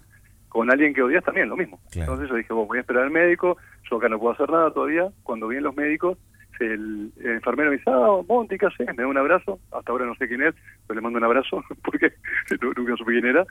Con 0.50 0.72
alguien 0.72 0.96
que 0.96 1.04
odias 1.04 1.24
también, 1.24 1.48
lo 1.48 1.56
mismo. 1.56 1.80
Claro. 1.92 2.14
Entonces 2.14 2.28
yo 2.32 2.36
dije, 2.38 2.54
vos 2.54 2.68
voy 2.68 2.80
a 2.80 2.82
esperar 2.82 3.04
al 3.04 3.12
médico, 3.12 3.58
yo 3.88 3.98
acá 3.98 4.10
no 4.10 4.18
puedo 4.18 4.34
hacer 4.34 4.50
nada 4.50 4.72
todavía. 4.74 5.10
Cuando 5.22 5.48
vienen 5.48 5.66
los 5.66 5.76
médicos, 5.76 6.18
el, 6.60 7.12
el 7.20 7.32
enfermero 7.34 7.70
me 7.70 7.78
dice, 7.78 7.92
ah, 7.92 8.18
Monty, 8.28 8.58
¿qué 8.58 8.66
haces? 8.66 8.88
Me 8.98 9.04
da 9.04 9.08
un 9.08 9.18
abrazo, 9.20 9.60
hasta 9.72 9.92
ahora 9.92 10.08
no 10.08 10.16
sé 10.16 10.28
quién 10.28 10.42
es, 10.42 10.56
pero 10.88 10.96
le 11.00 11.02
mando 11.04 11.20
un 11.20 11.26
abrazo, 11.26 11.64
porque 11.84 12.14
nu- 12.62 12.74
nunca 12.76 12.96
supe 12.98 13.12
quién 13.12 13.28
era. 13.28 13.46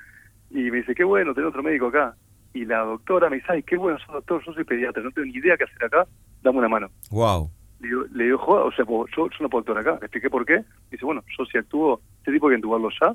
Y 0.51 0.73
me 0.73 0.79
dice, 0.79 0.93
qué 0.97 1.05
bueno, 1.05 1.35
tener 1.35 1.47
otro 1.49 1.63
médico 1.63 1.87
acá. 1.87 2.17
Y 2.57 2.65
la 2.65 2.79
doctora 2.81 3.29
me 3.29 3.37
dice, 3.37 3.49
ay, 3.51 3.63
qué 3.65 3.77
bueno, 3.77 3.99
sos 3.99 4.15
doctor, 4.15 4.43
yo 4.47 4.53
soy 4.53 4.65
pediatra, 4.65 5.03
no 5.03 5.11
tengo 5.11 5.27
ni 5.27 5.35
idea 5.35 5.57
qué 5.57 5.65
hacer 5.65 5.85
acá, 5.85 6.07
dame 6.45 6.59
una 6.59 6.69
mano. 6.69 6.91
Wow. 7.11 7.51
Le 7.81 7.89
digo, 7.89 8.05
le 8.13 8.25
digo 8.25 8.39
joda, 8.39 8.65
o 8.65 8.73
sea, 8.73 8.85
pues, 8.85 9.11
yo, 9.17 9.29
yo 9.29 9.37
no 9.41 9.49
puedo 9.49 9.61
actuar 9.61 9.79
acá. 9.79 9.99
Le 10.01 10.07
expliqué 10.07 10.31
por 10.31 10.47
qué. 10.47 10.63
Dice, 10.91 11.05
bueno, 11.05 11.25
yo 11.37 11.45
si 11.47 11.59
actúo, 11.59 12.01
este 12.19 12.33
tipo 12.33 12.47
hay 12.47 12.53
que 12.53 12.57
entubarlo 12.57 12.91
ya, 13.01 13.15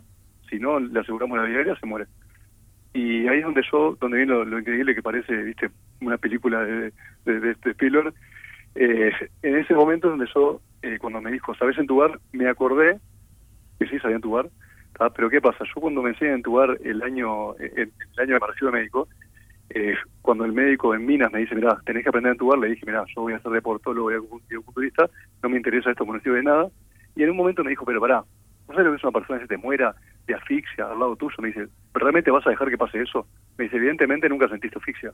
si 0.49 0.59
no, 0.59 0.79
le 0.79 0.99
aseguramos 0.99 1.37
la 1.37 1.45
vida 1.45 1.59
aérea, 1.59 1.79
se 1.79 1.85
muere. 1.85 2.07
Y 2.93 3.27
ahí 3.27 3.39
es 3.39 3.45
donde 3.45 3.61
yo, 3.71 3.95
donde 4.01 4.17
viene 4.17 4.33
lo, 4.33 4.43
lo 4.43 4.59
increíble 4.59 4.95
que 4.95 5.03
parece, 5.03 5.33
viste, 5.43 5.69
una 6.01 6.17
película 6.17 6.61
de, 6.61 6.91
de, 7.25 7.39
de 7.39 7.51
este 7.51 7.69
Spielberg. 7.71 8.13
Eh, 8.75 9.11
en 9.43 9.55
ese 9.57 9.73
momento 9.75 10.07
es 10.07 10.11
donde 10.17 10.31
yo, 10.33 10.61
eh, 10.81 10.97
cuando 10.99 11.21
me 11.21 11.31
dijo, 11.31 11.53
¿sabes 11.55 11.77
entubar? 11.77 12.19
Me 12.31 12.49
acordé 12.49 12.99
que 13.79 13.87
sí 13.87 13.99
sabía 13.99 14.17
entubar. 14.17 14.49
Pero 15.15 15.29
¿qué 15.29 15.39
pasa? 15.39 15.63
Yo 15.63 15.79
cuando 15.79 16.01
me 16.01 16.09
enseñé 16.09 16.31
a 16.31 16.35
entubar 16.35 16.77
el 16.83 17.01
año, 17.03 17.55
el, 17.55 17.71
el 17.77 18.19
año 18.19 18.37
de 18.37 18.65
de 18.65 18.71
médico, 18.71 19.07
eh, 19.69 19.95
cuando 20.21 20.45
el 20.45 20.53
médico 20.53 20.93
en 20.95 21.05
Minas 21.05 21.31
me 21.31 21.39
dice, 21.39 21.55
mira, 21.55 21.79
tenés 21.85 22.03
que 22.03 22.09
aprender 22.09 22.29
a 22.29 22.33
entubar, 22.33 22.57
le 22.59 22.69
dije, 22.69 22.85
mira, 22.85 23.03
yo 23.15 23.21
voy 23.21 23.33
a 23.33 23.39
ser 23.39 23.51
deportólogo, 23.51 24.05
voy 24.05 24.15
a 24.15 24.47
ser 24.47 24.59
culturista, 24.61 25.09
no 25.43 25.49
me 25.49 25.57
interesa 25.57 25.91
esto, 25.91 26.05
no 26.05 26.19
sirve 26.19 26.37
de 26.37 26.43
nada. 26.43 26.69
Y 27.15 27.23
en 27.23 27.31
un 27.31 27.37
momento 27.37 27.63
me 27.63 27.69
dijo, 27.69 27.85
pero 27.85 27.99
pará, 27.99 28.23
¿no 28.67 28.73
sabes 28.73 28.85
lo 28.85 28.91
que 28.91 28.97
es 28.97 29.03
una 29.03 29.11
persona 29.11 29.39
que 29.39 29.45
se 29.45 29.55
te 29.55 29.57
muera 29.57 29.95
de 30.27 30.35
asfixia 30.35 30.85
al 30.85 30.99
lado 30.99 31.15
tuyo? 31.15 31.35
Me 31.39 31.49
dice, 31.49 31.67
¿realmente 31.93 32.31
vas 32.31 32.45
a 32.47 32.49
dejar 32.49 32.69
que 32.69 32.77
pase 32.77 33.01
eso? 33.01 33.27
Me 33.57 33.65
dice, 33.65 33.77
evidentemente 33.77 34.29
nunca 34.29 34.47
sentiste 34.47 34.79
asfixia. 34.79 35.11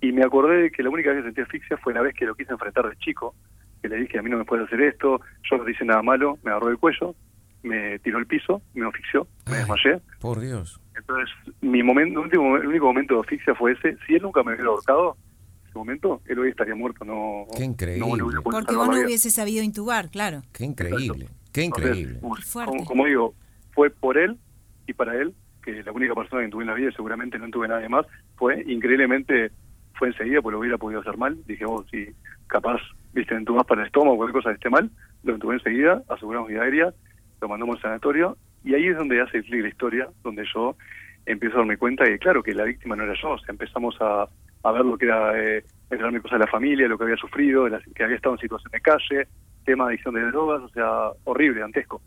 Y 0.00 0.12
me 0.12 0.24
acordé 0.24 0.62
de 0.62 0.70
que 0.70 0.82
la 0.82 0.90
única 0.90 1.10
vez 1.10 1.20
que 1.20 1.28
sentí 1.28 1.40
asfixia 1.40 1.76
fue 1.78 1.94
la 1.94 2.02
vez 2.02 2.14
que 2.14 2.26
lo 2.26 2.34
quise 2.34 2.52
enfrentar 2.52 2.88
de 2.88 2.96
chico, 2.96 3.34
que 3.82 3.88
le 3.88 3.96
dije, 3.96 4.18
a 4.18 4.22
mí 4.22 4.30
no 4.30 4.38
me 4.38 4.44
puedes 4.44 4.66
hacer 4.66 4.80
esto, 4.82 5.20
yo 5.50 5.56
no 5.56 5.64
te 5.64 5.70
hice 5.72 5.84
nada 5.84 6.02
malo, 6.02 6.38
me 6.42 6.50
agarró 6.50 6.68
el 6.68 6.78
cuello, 6.78 7.14
me 7.62 7.98
tiró 7.98 8.18
al 8.18 8.26
piso, 8.26 8.62
me 8.74 8.86
asfixió, 8.86 9.26
me 9.46 9.54
Ay. 9.54 9.58
desmayé. 9.60 10.00
Por 10.20 10.40
Dios. 10.40 10.80
Entonces, 10.96 11.28
mi 11.60 11.82
momento, 11.82 12.20
el, 12.20 12.26
último, 12.26 12.56
el 12.56 12.66
único 12.68 12.86
momento 12.86 13.14
de 13.14 13.20
asfixia 13.20 13.54
fue 13.54 13.72
ese. 13.72 13.96
Si 14.06 14.14
él 14.14 14.22
nunca 14.22 14.42
me 14.42 14.52
hubiera 14.54 14.70
ahorcado, 14.70 15.16
en 15.62 15.68
ese 15.68 15.78
momento, 15.78 16.22
él 16.26 16.38
hoy 16.38 16.48
estaría 16.50 16.74
muerto. 16.74 17.04
No, 17.04 17.46
Qué 17.56 17.64
increíble. 17.64 18.06
no 18.18 18.42
Porque 18.42 18.74
vos 18.74 18.88
no 18.88 19.04
hubiese 19.04 19.30
sabido 19.30 19.62
intubar, 19.62 20.10
claro. 20.10 20.42
Qué 20.52 20.64
increíble. 20.64 21.28
Qué 21.52 21.62
increíble. 21.64 22.20
como- 22.20 22.34
Qué 22.36 22.42
fuerte. 22.42 22.70
como, 22.72 22.84
como 22.84 23.04
digo, 23.06 23.34
fue 23.72 23.90
por 23.90 24.16
él 24.18 24.38
y 24.86 24.92
para 24.94 25.14
él, 25.20 25.34
que 25.62 25.82
la 25.82 25.92
única 25.92 26.14
persona 26.14 26.42
que 26.42 26.48
tuve 26.48 26.62
en 26.62 26.68
la 26.68 26.74
vida, 26.74 26.90
y 26.90 26.92
seguramente 26.92 27.38
no 27.38 27.48
tuve 27.50 27.66
nadie 27.68 27.88
más, 27.88 28.06
fue 28.36 28.62
increíblemente, 28.66 29.50
fue 29.94 30.08
enseguida, 30.08 30.40
porque 30.40 30.52
lo 30.54 30.60
hubiera 30.60 30.78
podido 30.78 31.00
hacer 31.00 31.16
mal. 31.16 31.36
Dije, 31.46 31.64
vos, 31.64 31.84
si 31.90 32.06
capaz, 32.46 32.80
viste, 33.12 33.34
entubás 33.34 33.66
para 33.66 33.80
el 33.82 33.86
estómago 33.88 34.14
o 34.14 34.16
cualquier 34.18 34.42
cosa 34.42 34.50
que 34.50 34.56
esté 34.56 34.70
mal, 34.70 34.90
lo 35.24 35.34
entubé 35.34 35.54
enseguida, 35.56 36.02
aseguramos 36.08 36.48
vida 36.48 36.62
aérea, 36.62 36.92
lo 37.40 37.48
mandamos 37.48 37.76
al 37.76 37.82
sanatorio, 37.82 38.36
y 38.66 38.74
ahí 38.74 38.88
es 38.88 38.96
donde 38.96 39.20
hace 39.20 39.42
clic 39.42 39.62
la 39.62 39.68
historia, 39.68 40.08
donde 40.22 40.44
yo 40.52 40.76
empiezo 41.24 41.56
a 41.56 41.58
darme 41.60 41.76
cuenta 41.78 42.04
que, 42.04 42.18
claro, 42.18 42.42
que 42.42 42.52
la 42.52 42.64
víctima 42.64 42.96
no 42.96 43.04
era 43.04 43.14
yo, 43.14 43.30
o 43.30 43.38
sea, 43.38 43.52
empezamos 43.52 43.96
a, 44.00 44.28
a 44.62 44.72
ver 44.72 44.84
lo 44.84 44.98
que 44.98 45.06
era 45.06 45.32
eh, 45.40 45.64
enterarme 45.88 46.20
cosas 46.20 46.38
de 46.38 46.44
la 46.44 46.50
familia, 46.50 46.88
lo 46.88 46.98
que 46.98 47.04
había 47.04 47.16
sufrido, 47.16 47.68
la- 47.68 47.80
que 47.94 48.04
había 48.04 48.16
estado 48.16 48.34
en 48.34 48.40
situación 48.40 48.70
de 48.72 48.80
calle, 48.80 49.28
tema 49.64 49.84
de 49.84 49.90
adicción 49.90 50.14
de 50.14 50.22
drogas, 50.22 50.62
o 50.62 50.68
sea, 50.68 51.10
horrible, 51.24 51.60
dantesco. 51.60 52.02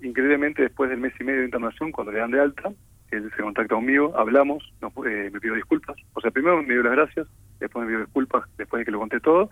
Increíblemente, 0.00 0.62
después 0.62 0.90
del 0.90 1.00
mes 1.00 1.12
y 1.18 1.24
medio 1.24 1.40
de 1.40 1.46
internación, 1.46 1.90
cuando 1.92 2.12
le 2.12 2.20
dan 2.20 2.30
de 2.30 2.40
alta, 2.40 2.72
él 3.10 3.30
se 3.36 3.42
contacta 3.42 3.74
conmigo, 3.74 4.12
hablamos, 4.16 4.62
nos- 4.80 4.92
eh, 5.06 5.30
me 5.32 5.40
pidió 5.40 5.54
disculpas. 5.54 5.96
O 6.14 6.20
sea, 6.20 6.30
primero 6.30 6.62
me 6.62 6.74
dio 6.74 6.82
las 6.82 6.92
gracias, 6.92 7.26
después 7.58 7.84
me 7.84 7.88
pidió 7.90 8.04
disculpas, 8.04 8.44
después 8.56 8.80
de 8.80 8.84
que 8.84 8.90
lo 8.92 9.00
conté 9.00 9.18
todo. 9.20 9.50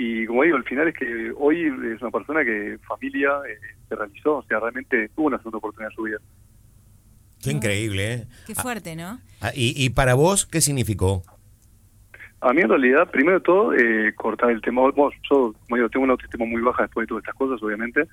Y 0.00 0.26
como 0.26 0.44
digo, 0.44 0.56
al 0.56 0.62
final 0.62 0.86
es 0.86 0.94
que 0.94 1.32
hoy 1.36 1.64
es 1.92 2.00
una 2.00 2.12
persona 2.12 2.44
que 2.44 2.78
familia 2.86 3.30
eh, 3.48 3.58
se 3.88 3.96
realizó, 3.96 4.36
o 4.36 4.42
sea, 4.44 4.60
realmente 4.60 5.08
tuvo 5.08 5.26
una 5.26 5.38
segunda 5.38 5.58
oportunidad 5.58 5.90
en 5.90 5.96
su 5.96 6.02
vida. 6.04 6.18
Qué 7.42 7.50
increíble, 7.50 8.12
¿eh? 8.12 8.26
Qué 8.46 8.54
fuerte, 8.54 8.94
¿no? 8.94 9.18
Ah, 9.40 9.50
¿Y, 9.52 9.74
y 9.76 9.90
para 9.90 10.14
vos 10.14 10.46
qué 10.46 10.60
significó? 10.60 11.24
A 12.40 12.52
mí 12.52 12.62
en 12.62 12.68
realidad, 12.68 13.10
primero 13.10 13.40
de 13.40 13.44
todo, 13.44 13.74
eh, 13.74 14.14
cortar 14.14 14.50
el 14.50 14.60
tema, 14.60 14.82
bueno, 14.82 15.10
yo 15.28 15.52
como 15.64 15.76
digo, 15.76 15.88
tengo 15.88 16.04
una 16.04 16.12
autoestima 16.12 16.44
muy 16.44 16.62
baja 16.62 16.84
después 16.84 17.02
de 17.02 17.08
todas 17.08 17.24
estas 17.24 17.34
cosas, 17.34 17.60
obviamente, 17.60 18.04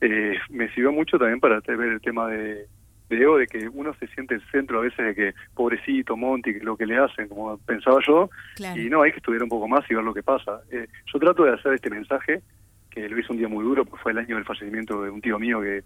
eh, 0.00 0.38
me 0.48 0.72
sirvió 0.72 0.90
mucho 0.90 1.18
también 1.18 1.40
para 1.40 1.60
ver 1.60 1.92
el 1.92 2.00
tema 2.00 2.28
de, 2.28 2.66
de 3.08 3.16
ego 3.16 3.38
de 3.38 3.46
que 3.46 3.68
uno 3.68 3.94
se 3.94 4.06
siente 4.08 4.34
el 4.34 4.42
centro 4.50 4.78
a 4.78 4.82
veces 4.82 5.04
de 5.04 5.14
que 5.14 5.34
pobrecito 5.54 6.16
Monty, 6.16 6.54
que 6.54 6.64
lo 6.64 6.76
que 6.76 6.86
le 6.86 6.98
hacen, 6.98 7.28
como 7.28 7.56
pensaba 7.58 7.98
yo, 8.06 8.30
y 8.58 8.88
no, 8.90 9.02
hay 9.02 9.12
que 9.12 9.18
estudiar 9.18 9.42
un 9.42 9.48
poco 9.48 9.68
más 9.68 9.88
y 9.90 9.94
ver 9.94 10.04
lo 10.04 10.14
que 10.14 10.22
pasa. 10.22 10.60
Eh, 10.70 10.86
yo 11.12 11.18
trato 11.18 11.44
de 11.44 11.54
hacer 11.54 11.74
este 11.74 11.90
mensaje, 11.90 12.42
que 12.90 13.08
lo 13.08 13.18
hice 13.18 13.32
un 13.32 13.38
día 13.38 13.48
muy 13.48 13.64
duro, 13.64 13.84
porque 13.84 14.02
fue 14.02 14.12
el 14.12 14.18
año 14.18 14.36
del 14.36 14.44
fallecimiento 14.44 15.02
de 15.02 15.10
un 15.10 15.20
tío 15.20 15.38
mío 15.38 15.60
que, 15.60 15.84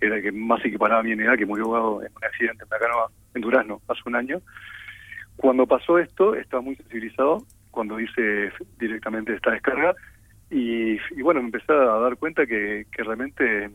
era 0.00 0.16
el 0.16 0.22
que 0.22 0.32
más 0.32 0.64
equiparaba 0.64 1.00
a 1.00 1.04
mi 1.04 1.12
edad, 1.12 1.36
que 1.36 1.46
murió 1.46 1.66
ahogado 1.66 2.02
en 2.02 2.12
un 2.14 2.24
accidente 2.24 2.64
en 2.64 2.68
Canoa, 2.68 3.10
en 3.34 3.40
Durazno, 3.40 3.80
hace 3.88 4.02
un 4.06 4.16
año. 4.16 4.40
Cuando 5.36 5.66
pasó 5.66 5.98
esto, 5.98 6.34
estaba 6.34 6.62
muy 6.62 6.74
sensibilizado, 6.76 7.44
cuando 7.70 8.00
hice 8.00 8.52
directamente 8.78 9.34
esta 9.34 9.52
descarga, 9.52 9.94
y, 10.50 10.98
bueno, 11.22 11.40
me 11.40 11.46
empecé 11.46 11.72
a 11.72 11.98
dar 12.00 12.16
cuenta 12.16 12.46
que, 12.46 12.86
que 12.90 13.02
realmente 13.04 13.70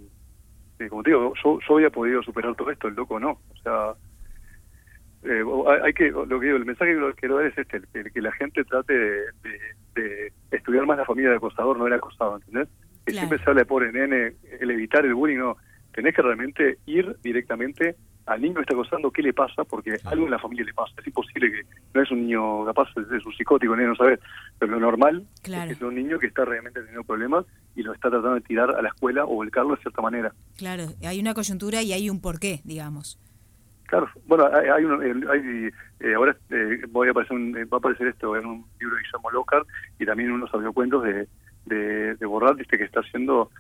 como 0.89 1.03
te 1.03 1.12
digo, 1.12 1.34
yo, 1.44 1.60
yo 1.68 1.75
había 1.75 1.89
podido 1.89 2.22
superar 2.24 2.56
todo 2.56 2.72
esto, 2.72 2.88
el 2.88 2.96
loco 2.96 3.20
no. 3.20 3.32
O 3.32 3.58
sea, 3.63 3.94
eh, 5.24 5.44
hay 5.84 5.94
que, 5.94 6.12
lo 6.12 6.39
que 6.39 6.46
digo, 6.46 6.58
el 6.58 6.65
mensaje 6.65 6.96
que 6.96 7.13
quiero 7.15 7.38
dar 7.38 7.46
es 7.46 7.58
este, 7.58 7.82
que 8.12 8.22
la 8.22 8.32
gente 8.34 8.63
trate 8.65 8.94
de, 8.94 10.34
estudiar 10.51 10.86
más 10.86 10.98
la 10.98 11.06
familia 11.06 11.30
de 11.32 11.38
acosador, 11.38 11.77
no 11.77 11.88
el 11.88 11.94
acosado, 11.94 12.36
¿entendés? 12.36 12.68
Que 13.06 13.13
siempre 13.13 13.38
se 13.38 13.50
habla 13.50 13.62
de 13.62 13.65
pobre 13.65 13.92
nene, 13.92 14.34
el 14.60 14.72
evitar 14.72 15.06
el 15.06 15.13
bullying, 15.13 15.38
no. 15.38 15.58
Tenés 15.94 16.15
que 16.15 16.22
realmente 16.22 16.77
ir 16.86 17.15
directamente 17.22 17.96
al 18.25 18.42
niño 18.42 18.56
que 18.56 18.62
está 18.62 18.74
acosando 18.74 19.12
qué 19.12 19.22
le 19.22 19.34
pasa, 19.34 19.63
porque 19.63 19.98
algo 20.06 20.25
en 20.25 20.32
la 20.32 20.39
familia 20.39 20.65
le 20.65 20.74
pasa. 20.74 20.94
Es 21.00 21.08
imposible 21.08 21.51
que 21.51 21.62
no 21.94 22.01
es 22.01 22.12
un 22.12 22.22
niño 22.22 22.65
capaz, 22.65 22.89
es 22.96 23.25
un 23.25 23.34
psicótico, 23.34 23.75
no 23.75 23.96
sabes. 23.96 24.20
Pero 24.60 24.74
lo 24.74 24.80
normal 24.80 25.25
es 25.44 25.51
que 25.51 25.72
es 25.72 25.82
un 25.82 25.96
niño 25.96 26.20
que 26.20 26.27
está 26.27 26.46
realmente 26.46 26.80
teniendo 26.80 27.03
problemas 27.03 27.46
y 27.75 27.84
lo 27.84 27.94
está 27.94 28.10
tratando 28.10 28.36
de 28.36 28.42
tirar 28.42 28.75
a 28.75 28.82
la 28.82 28.89
escuela 28.89 29.25
o 29.25 29.36
volcarlo 29.36 29.75
de 29.75 29.82
cierta 29.82 30.01
manera. 30.01 30.34
Claro, 30.58 30.86
hay 31.03 31.20
una 31.20 31.34
coyuntura 31.34 31.82
y 31.82 31.94
hay 31.94 32.10
un 32.10 32.22
porqué, 32.22 32.62
digamos. 32.63 33.20
Claro, 33.88 34.10
bueno, 34.25 34.50
hay, 34.51 34.70
hay, 34.70 35.70
eh, 36.00 36.13
ahora 36.15 36.36
eh, 36.50 36.82
voy 36.89 37.10
a 37.10 37.12
aparecer 37.12 37.38
va 37.38 37.77
a 37.77 37.77
aparecer 37.77 38.08
esto 38.08 38.36
en 38.36 38.46
un 38.46 38.65
libro 38.80 38.96
de 38.96 39.03
Guillermo 39.03 39.30
Lockhart 39.32 39.68
y 40.00 40.06
también 40.06 40.32
unos 40.32 40.51
audiocuentos 40.53 41.03
de, 41.03 41.27
de, 41.65 42.15
de 42.15 42.25
Borrat, 42.25 42.58
que 42.58 42.84
está 42.84 43.01
haciendo 43.01 43.51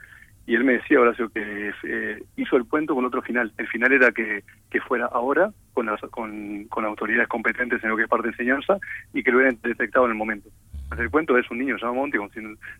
y 0.45 0.55
él 0.55 0.63
me 0.63 0.73
decía, 0.73 0.99
Horacio, 0.99 1.29
que 1.29 1.71
eh, 1.83 2.23
hizo 2.35 2.57
el 2.57 2.65
cuento 2.65 2.95
con 2.95 3.05
otro 3.05 3.21
final. 3.21 3.53
El 3.57 3.67
final 3.67 3.93
era 3.93 4.11
que, 4.11 4.43
que 4.69 4.81
fuera 4.81 5.05
ahora, 5.05 5.51
con, 5.73 5.85
las, 5.85 6.01
con, 6.01 6.65
con 6.65 6.83
autoridades 6.83 7.29
competentes 7.29 7.81
en 7.83 7.89
lo 7.89 7.95
que 7.95 8.03
es 8.03 8.09
parte 8.09 8.27
de 8.27 8.33
enseñanza, 8.33 8.77
y 9.13 9.23
que 9.23 9.31
lo 9.31 9.37
hubieran 9.37 9.57
detectado 9.63 10.05
en 10.05 10.11
el 10.11 10.17
momento. 10.17 10.49
El 10.97 11.09
cuento 11.09 11.37
es 11.37 11.49
un 11.49 11.59
niño 11.59 11.77
llamado 11.77 11.95
Monty 11.95 12.17
con, 12.17 12.29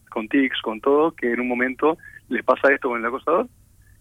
con 0.10 0.28
tics, 0.28 0.62
con 0.62 0.82
todo, 0.82 1.12
que 1.12 1.32
en 1.32 1.40
un 1.40 1.48
momento 1.48 1.98
le 2.30 2.44
pasa 2.44 2.72
esto 2.72 2.90
con 2.90 3.00
el 3.00 3.06
acosador. 3.06 3.48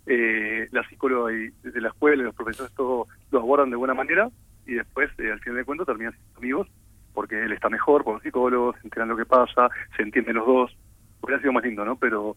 Eh, 0.06 0.66
la 0.72 0.86
psicóloga 0.88 1.30
de 1.30 1.80
la 1.80 1.88
escuela 1.88 2.22
y 2.22 2.26
los 2.26 2.34
profesores 2.34 2.72
todo 2.74 3.06
lo 3.30 3.38
abordan 3.38 3.70
de 3.70 3.76
buena 3.76 3.94
manera 3.94 4.28
y 4.66 4.74
después, 4.74 5.08
eh, 5.18 5.30
al 5.30 5.38
final 5.38 5.56
del 5.56 5.64
cuento, 5.64 5.84
terminan 5.84 6.12
siendo 6.12 6.38
amigos 6.38 6.68
porque 7.14 7.44
él 7.44 7.52
está 7.52 7.68
mejor 7.68 8.04
por 8.04 8.14
los 8.14 8.22
psicólogos, 8.22 8.76
se 8.80 8.86
enteran 8.86 9.08
lo 9.08 9.16
que 9.16 9.26
pasa, 9.26 9.68
se 9.96 10.02
entienden 10.02 10.36
los 10.36 10.46
dos. 10.46 10.76
Hubiera 11.20 11.40
sido 11.40 11.52
más 11.52 11.62
lindo, 11.62 11.84
¿no? 11.84 11.96
Pero 11.96 12.36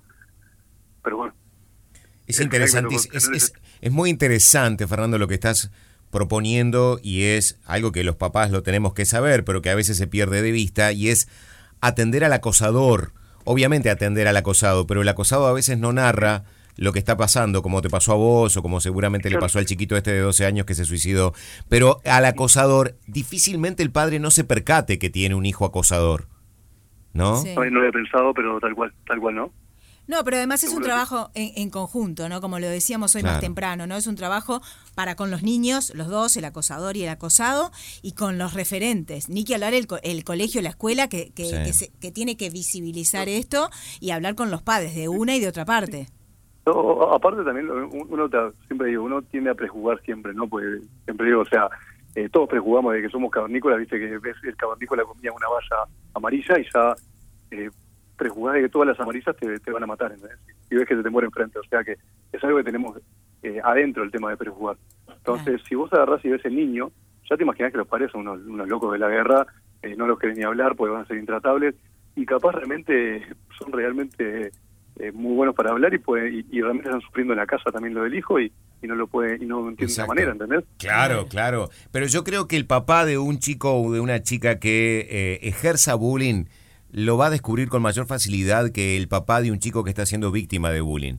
pero 1.05 1.17
bueno. 1.17 1.33
Es 2.27 2.41
interesante, 2.41 2.95
es, 2.95 3.91
muy 3.91 4.09
interesante, 4.09 4.87
Fernando, 4.87 5.19
lo 5.19 5.27
que 5.27 5.35
estás 5.35 5.71
proponiendo 6.09 6.99
y 7.03 7.23
es 7.23 7.59
algo 7.65 7.91
que 7.91 8.03
los 8.03 8.15
papás 8.15 8.49
lo 8.49 8.63
tenemos 8.63 8.95
que 8.95 9.05
saber, 9.05 9.45
pero 9.45 9.61
que 9.61 9.69
a 9.69 9.75
veces 9.75 9.95
se 9.95 10.07
pierde 10.07 10.41
de 10.41 10.51
vista, 10.51 10.91
y 10.91 11.09
es 11.09 11.29
atender 11.81 12.25
al 12.25 12.33
acosador. 12.33 13.13
Obviamente 13.43 13.91
atender 13.91 14.27
al 14.27 14.35
acosado, 14.37 14.87
pero 14.87 15.03
el 15.03 15.07
acosado 15.07 15.45
a 15.45 15.53
veces 15.53 15.77
no 15.77 15.93
narra 15.93 16.45
lo 16.77 16.91
que 16.93 16.99
está 16.99 17.15
pasando, 17.15 17.61
como 17.61 17.83
te 17.83 17.91
pasó 17.91 18.13
a 18.13 18.15
vos 18.15 18.57
o 18.57 18.63
como 18.63 18.81
seguramente 18.81 19.29
le 19.29 19.37
pasó 19.37 19.59
al 19.59 19.67
chiquito 19.67 19.95
este 19.95 20.11
de 20.11 20.19
12 20.19 20.47
años 20.47 20.65
que 20.65 20.73
se 20.73 20.83
suicidó. 20.83 21.33
Pero 21.69 22.01
al 22.05 22.25
acosador, 22.25 22.95
difícilmente 23.05 23.83
el 23.83 23.91
padre 23.91 24.17
no 24.17 24.31
se 24.31 24.43
percate 24.43 24.97
que 24.97 25.11
tiene 25.11 25.35
un 25.35 25.45
hijo 25.45 25.63
acosador. 25.63 26.27
¿No? 27.13 27.43
No 27.43 27.63
lo 27.63 27.79
había 27.79 27.91
pensado, 27.91 28.33
pero 28.33 28.59
tal 28.59 28.73
cual, 28.73 28.93
tal 29.05 29.19
cual, 29.19 29.35
¿no? 29.35 29.53
No, 30.07 30.23
pero 30.23 30.37
además 30.37 30.63
es 30.63 30.73
un 30.73 30.83
trabajo 30.83 31.31
en, 31.33 31.69
conjunto, 31.69 32.29
¿no? 32.29 32.39
Como 32.39 32.59
lo 32.59 32.67
decíamos 32.67 33.15
hoy 33.15 33.23
más 33.23 33.39
temprano, 33.39 33.87
¿no? 33.87 33.95
Es 33.95 34.05
un 34.05 34.15
trabajo 34.15 34.61
para 34.93 35.15
con 35.15 35.31
los 35.31 35.41
niños, 35.41 35.93
los 35.95 36.07
dos, 36.07 36.37
el 36.37 36.45
acosador 36.45 36.95
y 36.95 37.03
el 37.03 37.09
acosado, 37.09 37.71
y 38.03 38.13
con 38.13 38.37
los 38.37 38.53
referentes. 38.53 39.29
Ni 39.29 39.43
que 39.43 39.55
hablar 39.55 39.73
el, 39.73 39.87
el 40.03 40.23
colegio, 40.23 40.61
la 40.61 40.69
escuela, 40.69 41.09
que, 41.09 41.33
que, 41.33 41.71
que, 41.99 42.11
tiene 42.11 42.37
que 42.37 42.49
visibilizar 42.51 43.27
esto 43.29 43.69
y 43.99 44.11
hablar 44.11 44.35
con 44.35 44.51
los 44.51 44.61
padres 44.61 44.93
de 44.93 45.07
una 45.07 45.35
y 45.35 45.39
de 45.39 45.47
otra 45.47 45.65
parte. 45.65 46.07
aparte 46.65 47.43
también, 47.43 47.67
uno 47.69 48.29
siempre 48.67 48.89
digo, 48.89 49.03
uno 49.03 49.23
tiende 49.23 49.49
a 49.49 49.55
prejugar 49.55 49.99
siempre, 50.03 50.33
¿no? 50.35 50.47
Pues 50.47 50.81
siempre 51.05 51.27
digo, 51.27 51.41
o 51.41 51.45
sea, 51.45 51.67
eh, 52.13 52.29
todos 52.29 52.47
prejugamos 52.47 52.93
de 52.93 53.01
que 53.01 53.09
somos 53.09 53.31
cavernícolas, 53.31 53.79
viste 53.79 53.97
que 53.97 54.19
ves 54.19 54.35
el 54.43 54.55
cavernícola 54.55 55.03
comía 55.03 55.31
una 55.31 55.47
valla 55.47 55.89
amarilla 56.13 56.59
y 56.59 56.65
ya... 56.71 56.93
Eh, 57.51 57.69
prejuzgar 58.15 58.55
de 58.55 58.61
que 58.63 58.69
todas 58.69 58.87
las 58.87 58.99
amarillas 58.99 59.35
te, 59.37 59.59
te 59.59 59.71
van 59.71 59.83
a 59.83 59.87
matar, 59.87 60.13
Y 60.69 60.75
ves 60.75 60.87
que 60.87 60.95
se 60.95 61.03
te 61.03 61.09
muere 61.09 61.27
enfrente, 61.27 61.59
o 61.59 61.63
sea 61.63 61.83
que 61.83 61.97
es 62.31 62.43
algo 62.43 62.57
que 62.57 62.63
tenemos 62.63 62.97
eh, 63.43 63.61
adentro 63.63 64.03
el 64.03 64.11
tema 64.11 64.31
de 64.31 64.37
prejugar. 64.37 64.77
Entonces, 65.07 65.61
si 65.67 65.75
vos 65.75 65.91
agarrás 65.93 66.23
y 66.25 66.29
ves 66.29 66.43
el 66.45 66.55
niño, 66.55 66.91
ya 67.29 67.37
te 67.37 67.43
imaginas 67.43 67.71
que 67.71 67.77
los 67.77 67.87
padres 67.87 68.11
son 68.11 68.27
unos, 68.27 68.67
locos 68.67 68.91
de 68.93 68.99
la 68.99 69.09
guerra, 69.09 69.45
eh, 69.81 69.95
no 69.95 70.07
los 70.07 70.17
quieren 70.17 70.37
ni 70.37 70.43
hablar 70.43 70.75
porque 70.75 70.93
van 70.93 71.03
a 71.03 71.07
ser 71.07 71.17
intratables, 71.17 71.75
y 72.15 72.25
capaz 72.25 72.53
realmente 72.53 73.23
son 73.59 73.71
realmente 73.71 74.51
eh, 74.97 75.11
muy 75.11 75.35
buenos 75.35 75.53
para 75.53 75.71
hablar 75.71 75.93
y, 75.93 75.99
puede, 75.99 76.43
y, 76.49 76.61
realmente 76.61 76.89
están 76.89 77.01
sufriendo 77.01 77.33
en 77.33 77.39
la 77.39 77.45
casa 77.45 77.71
también 77.71 77.93
lo 77.93 78.03
del 78.03 78.15
hijo 78.15 78.39
y, 78.39 78.51
y 78.81 78.87
no 78.87 78.95
lo 78.95 79.07
puede 79.07 79.35
y 79.35 79.45
no 79.45 79.59
entiende 79.69 79.85
de 79.85 79.91
esa 79.91 80.07
manera, 80.07 80.31
¿entendés? 80.31 80.63
Claro, 80.77 81.27
claro. 81.27 81.69
Pero 81.91 82.07
yo 82.07 82.23
creo 82.23 82.47
que 82.47 82.55
el 82.55 82.65
papá 82.65 83.05
de 83.05 83.17
un 83.17 83.37
chico 83.37 83.79
o 83.79 83.91
de 83.91 83.99
una 83.99 84.23
chica 84.23 84.59
que 84.59 85.39
ejerza 85.43 85.95
bullying 85.95 86.45
lo 86.95 87.17
va 87.17 87.25
a 87.25 87.29
descubrir 87.29 87.67
con 87.67 87.81
mayor 87.81 88.07
facilidad 88.07 88.71
que 88.71 88.95
el 88.95 89.09
papá 89.09 89.41
de 89.41 89.51
un 89.51 89.59
chico 89.59 89.83
que 89.83 89.89
está 89.89 90.05
siendo 90.05 90.31
víctima 90.31 90.71
de 90.71 90.79
bullying. 90.79 91.15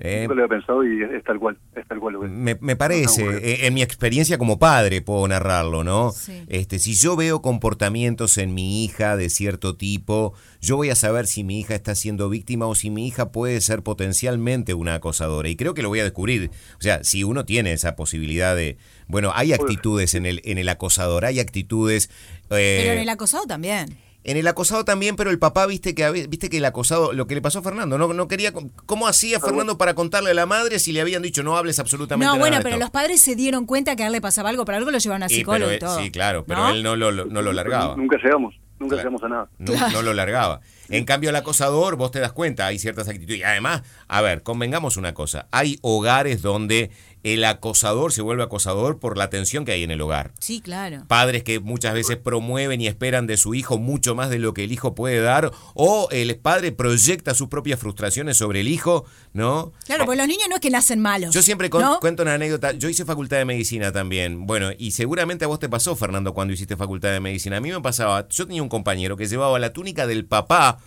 ¿Eh? 0.00 0.26
lo 0.28 0.44
he 0.44 0.48
pensado 0.48 0.84
y 0.84 1.04
es 1.04 1.22
tal 1.22 1.38
cual, 1.38 1.56
es 1.76 1.86
tal 1.86 2.00
cual 2.00 2.18
me, 2.18 2.58
me, 2.60 2.74
parece, 2.74 3.22
eh, 3.22 3.66
en 3.66 3.74
mi 3.74 3.80
experiencia 3.80 4.38
como 4.38 4.58
padre 4.58 5.00
puedo 5.02 5.26
narrarlo, 5.28 5.84
¿no? 5.84 6.12
Este, 6.48 6.80
si 6.80 6.94
yo 6.94 7.14
veo 7.14 7.40
comportamientos 7.40 8.36
en 8.38 8.54
mi 8.54 8.84
hija 8.84 9.16
de 9.16 9.30
cierto 9.30 9.76
tipo, 9.76 10.34
yo 10.60 10.76
voy 10.76 10.90
a 10.90 10.96
saber 10.96 11.28
si 11.28 11.44
mi 11.44 11.60
hija 11.60 11.76
está 11.76 11.94
siendo 11.94 12.28
víctima 12.28 12.66
o 12.66 12.74
si 12.74 12.90
mi 12.90 13.06
hija 13.06 13.30
puede 13.30 13.60
ser 13.60 13.82
potencialmente 13.82 14.74
una 14.74 14.94
acosadora. 14.94 15.48
Y 15.48 15.54
creo 15.54 15.74
que 15.74 15.82
lo 15.82 15.90
voy 15.90 16.00
a 16.00 16.04
descubrir. 16.04 16.50
O 16.78 16.82
sea, 16.82 17.04
si 17.04 17.22
uno 17.22 17.44
tiene 17.44 17.72
esa 17.72 17.94
posibilidad 17.94 18.56
de, 18.56 18.76
bueno, 19.06 19.30
hay 19.32 19.52
actitudes 19.52 20.14
en 20.14 20.26
el, 20.26 20.42
en 20.44 20.58
el 20.58 20.68
acosador, 20.68 21.24
hay 21.24 21.38
actitudes... 21.38 22.10
Eh, 22.50 22.80
Pero 22.82 22.94
en 22.94 22.98
el 22.98 23.08
acosado 23.08 23.46
también. 23.46 23.96
En 24.24 24.38
el 24.38 24.46
acosado 24.46 24.86
también, 24.86 25.16
pero 25.16 25.30
el 25.30 25.38
papá, 25.38 25.66
viste 25.66 25.94
que 25.94 26.10
viste 26.10 26.48
que 26.48 26.56
el 26.56 26.64
acosado, 26.64 27.12
lo 27.12 27.26
que 27.26 27.34
le 27.34 27.42
pasó 27.42 27.58
a 27.58 27.62
Fernando, 27.62 27.98
no, 27.98 28.12
no 28.14 28.26
quería, 28.26 28.54
¿cómo 28.86 29.06
hacía 29.06 29.38
Fernando 29.38 29.76
para 29.76 29.94
contarle 29.94 30.30
a 30.30 30.34
la 30.34 30.46
madre 30.46 30.78
si 30.78 30.92
le 30.92 31.02
habían 31.02 31.20
dicho 31.20 31.42
no 31.42 31.58
hables 31.58 31.78
absolutamente 31.78 32.24
nada? 32.24 32.38
No, 32.38 32.40
bueno, 32.40 32.58
pero 32.62 32.78
los 32.78 32.88
padres 32.88 33.20
se 33.20 33.36
dieron 33.36 33.66
cuenta 33.66 33.96
que 33.96 34.02
a 34.02 34.06
él 34.06 34.12
le 34.12 34.22
pasaba 34.22 34.48
algo, 34.48 34.64
pero 34.64 34.78
algo 34.78 34.90
lo 34.90 34.96
llevaron 34.96 35.24
a 35.24 35.28
psicólogo 35.28 35.70
y, 35.70 35.78
todo. 35.78 35.98
Sí, 36.00 36.10
claro, 36.10 36.46
pero 36.46 36.70
él 36.70 36.82
no 36.82 36.96
lo, 36.96 37.12
no 37.12 37.42
lo 37.42 37.52
largaba. 37.52 37.96
Nunca 37.96 38.16
llegamos, 38.16 38.54
nunca 38.78 38.96
llegamos 38.96 39.22
a 39.24 39.28
nada. 39.28 39.48
No, 39.58 40.00
lo 40.00 40.14
largaba. 40.14 40.62
En 40.88 41.04
cambio, 41.04 41.28
el 41.28 41.36
acosador, 41.36 41.96
vos 41.96 42.10
te 42.10 42.20
das 42.20 42.32
cuenta, 42.32 42.66
hay 42.66 42.78
ciertas 42.78 43.08
actitudes. 43.08 43.40
Y 43.40 43.42
además, 43.42 43.82
a 44.08 44.22
ver, 44.22 44.42
convengamos 44.42 44.96
una 44.96 45.12
cosa, 45.12 45.48
hay 45.50 45.78
hogares 45.82 46.40
donde 46.40 46.90
el 47.24 47.42
acosador 47.44 48.12
se 48.12 48.22
vuelve 48.22 48.42
acosador 48.42 49.00
por 49.00 49.16
la 49.16 49.30
tensión 49.30 49.64
que 49.64 49.72
hay 49.72 49.82
en 49.82 49.90
el 49.90 50.00
hogar. 50.02 50.32
Sí, 50.40 50.60
claro. 50.60 51.04
Padres 51.08 51.42
que 51.42 51.58
muchas 51.58 51.94
veces 51.94 52.18
promueven 52.18 52.82
y 52.82 52.86
esperan 52.86 53.26
de 53.26 53.38
su 53.38 53.54
hijo 53.54 53.78
mucho 53.78 54.14
más 54.14 54.28
de 54.28 54.38
lo 54.38 54.52
que 54.52 54.64
el 54.64 54.72
hijo 54.72 54.94
puede 54.94 55.20
dar, 55.20 55.50
o 55.72 56.08
el 56.10 56.36
padre 56.36 56.70
proyecta 56.70 57.32
sus 57.32 57.48
propias 57.48 57.80
frustraciones 57.80 58.36
sobre 58.36 58.60
el 58.60 58.68
hijo, 58.68 59.06
¿no? 59.32 59.72
Claro, 59.86 60.04
porque 60.04 60.18
los 60.18 60.28
niños 60.28 60.46
no 60.50 60.56
es 60.56 60.60
que 60.60 60.70
nacen 60.70 61.00
malos. 61.00 61.34
Yo 61.34 61.42
siempre 61.42 61.70
cuento 61.70 62.22
una 62.22 62.34
anécdota. 62.34 62.72
Yo 62.72 62.90
hice 62.90 63.06
facultad 63.06 63.38
de 63.38 63.46
medicina 63.46 63.90
también. 63.90 64.46
Bueno, 64.46 64.70
y 64.76 64.90
seguramente 64.90 65.46
a 65.46 65.48
vos 65.48 65.58
te 65.58 65.70
pasó, 65.70 65.96
Fernando, 65.96 66.34
cuando 66.34 66.52
hiciste 66.52 66.76
facultad 66.76 67.10
de 67.10 67.20
medicina. 67.20 67.56
A 67.56 67.60
mí 67.60 67.72
me 67.72 67.80
pasaba, 67.80 68.28
yo 68.28 68.46
tenía 68.46 68.62
un 68.62 68.68
compañero 68.68 69.16
que 69.16 69.26
llevaba 69.26 69.58
la 69.58 69.72
túnica 69.72 70.06
del 70.06 70.26
papá, 70.26 70.78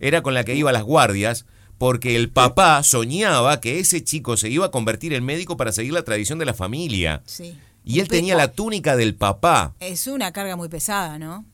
era 0.00 0.22
con 0.22 0.32
la 0.32 0.44
que 0.44 0.54
iba 0.54 0.70
a 0.70 0.72
las 0.72 0.84
guardias 0.84 1.44
porque 1.82 2.14
el 2.14 2.30
papá 2.30 2.80
soñaba 2.84 3.60
que 3.60 3.80
ese 3.80 4.04
chico 4.04 4.36
se 4.36 4.48
iba 4.48 4.66
a 4.66 4.70
convertir 4.70 5.12
en 5.14 5.26
médico 5.26 5.56
para 5.56 5.72
seguir 5.72 5.92
la 5.92 6.04
tradición 6.04 6.38
de 6.38 6.44
la 6.44 6.54
familia. 6.54 7.22
Sí. 7.24 7.58
Y 7.84 7.98
él 7.98 8.06
tenía 8.06 8.36
la 8.36 8.52
túnica 8.52 8.94
del 8.94 9.16
papá. 9.16 9.72
Es 9.80 10.06
una 10.06 10.32
carga 10.32 10.54
muy 10.54 10.68
pesada, 10.68 11.18
¿no? 11.18 11.44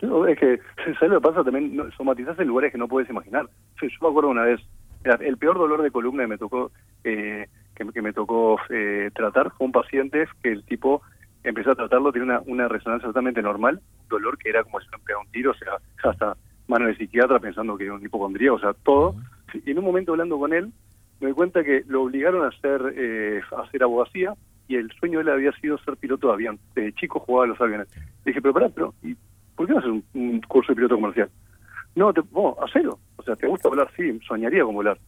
es 0.00 0.38
que, 0.38 0.60
¿sabes 0.94 1.10
lo 1.10 1.20
que 1.20 1.28
pasa? 1.28 1.44
También 1.44 1.78
somatizás 1.94 2.38
en 2.38 2.48
lugares 2.48 2.72
que 2.72 2.78
no 2.78 2.88
puedes 2.88 3.10
imaginar. 3.10 3.50
Yo, 3.82 3.88
me 4.00 4.08
acuerdo 4.08 4.30
una 4.30 4.44
vez, 4.44 4.62
el 5.20 5.36
peor 5.36 5.58
dolor 5.58 5.82
de 5.82 5.90
columna 5.90 6.22
que 6.22 6.28
me 6.28 6.38
tocó, 6.38 6.72
eh, 7.04 7.46
que, 7.74 8.00
me 8.00 8.14
tocó 8.14 8.58
eh, 8.70 9.10
tratar 9.14 9.52
fue 9.58 9.66
un 9.66 9.72
paciente 9.72 10.26
que 10.42 10.52
el 10.52 10.64
tipo 10.64 11.02
empezó 11.44 11.72
a 11.72 11.76
tratarlo, 11.76 12.12
tiene 12.12 12.28
una, 12.28 12.40
una 12.46 12.66
resonancia 12.66 13.08
totalmente 13.08 13.42
normal, 13.42 13.82
dolor 14.08 14.38
que 14.38 14.48
era 14.48 14.64
como 14.64 14.80
si 14.80 14.86
le 14.86 15.16
un 15.16 15.30
tiro, 15.30 15.50
o 15.50 15.54
sea, 15.54 15.74
hasta 16.10 16.34
mano 16.66 16.86
de 16.86 16.96
psiquiatra 16.96 17.38
pensando 17.40 17.76
que 17.76 17.84
era 17.84 17.92
un 17.92 18.02
hipocondría, 18.02 18.54
o 18.54 18.58
sea, 18.58 18.72
todo. 18.72 19.16
Y 19.54 19.70
en 19.70 19.78
un 19.78 19.84
momento 19.84 20.12
hablando 20.12 20.38
con 20.38 20.52
él, 20.52 20.72
me 21.20 21.28
doy 21.28 21.34
cuenta 21.34 21.62
que 21.62 21.84
lo 21.86 22.02
obligaron 22.02 22.44
a 22.44 22.48
hacer, 22.48 22.94
eh, 22.96 23.40
a 23.56 23.62
hacer 23.62 23.82
abogacía 23.82 24.34
y 24.68 24.76
el 24.76 24.90
sueño 24.92 25.18
de 25.18 25.24
él 25.24 25.30
había 25.30 25.52
sido 25.52 25.78
ser 25.78 25.96
piloto 25.96 26.28
de 26.28 26.34
avión. 26.34 26.58
Desde 26.74 26.92
chico 26.94 27.20
jugaba 27.20 27.44
a 27.44 27.48
los 27.48 27.60
aviones. 27.60 27.88
Le 27.96 28.30
dije, 28.30 28.40
pero 28.40 28.54
pará, 28.54 28.68
pero, 28.68 28.94
¿y 29.02 29.16
¿por 29.54 29.66
qué 29.66 29.72
no 29.72 29.78
haces 29.78 29.90
un, 29.90 30.04
un 30.14 30.40
curso 30.42 30.72
de 30.72 30.76
piloto 30.76 30.94
comercial? 30.94 31.30
No, 31.94 32.12
te, 32.12 32.20
vos, 32.20 32.56
hacelo. 32.62 32.98
O 33.16 33.22
sea, 33.22 33.36
¿te 33.36 33.46
gusta 33.46 33.68
volar? 33.68 33.90
Sí, 33.96 34.18
soñaría 34.26 34.64
con 34.64 34.74
volar. 34.74 34.98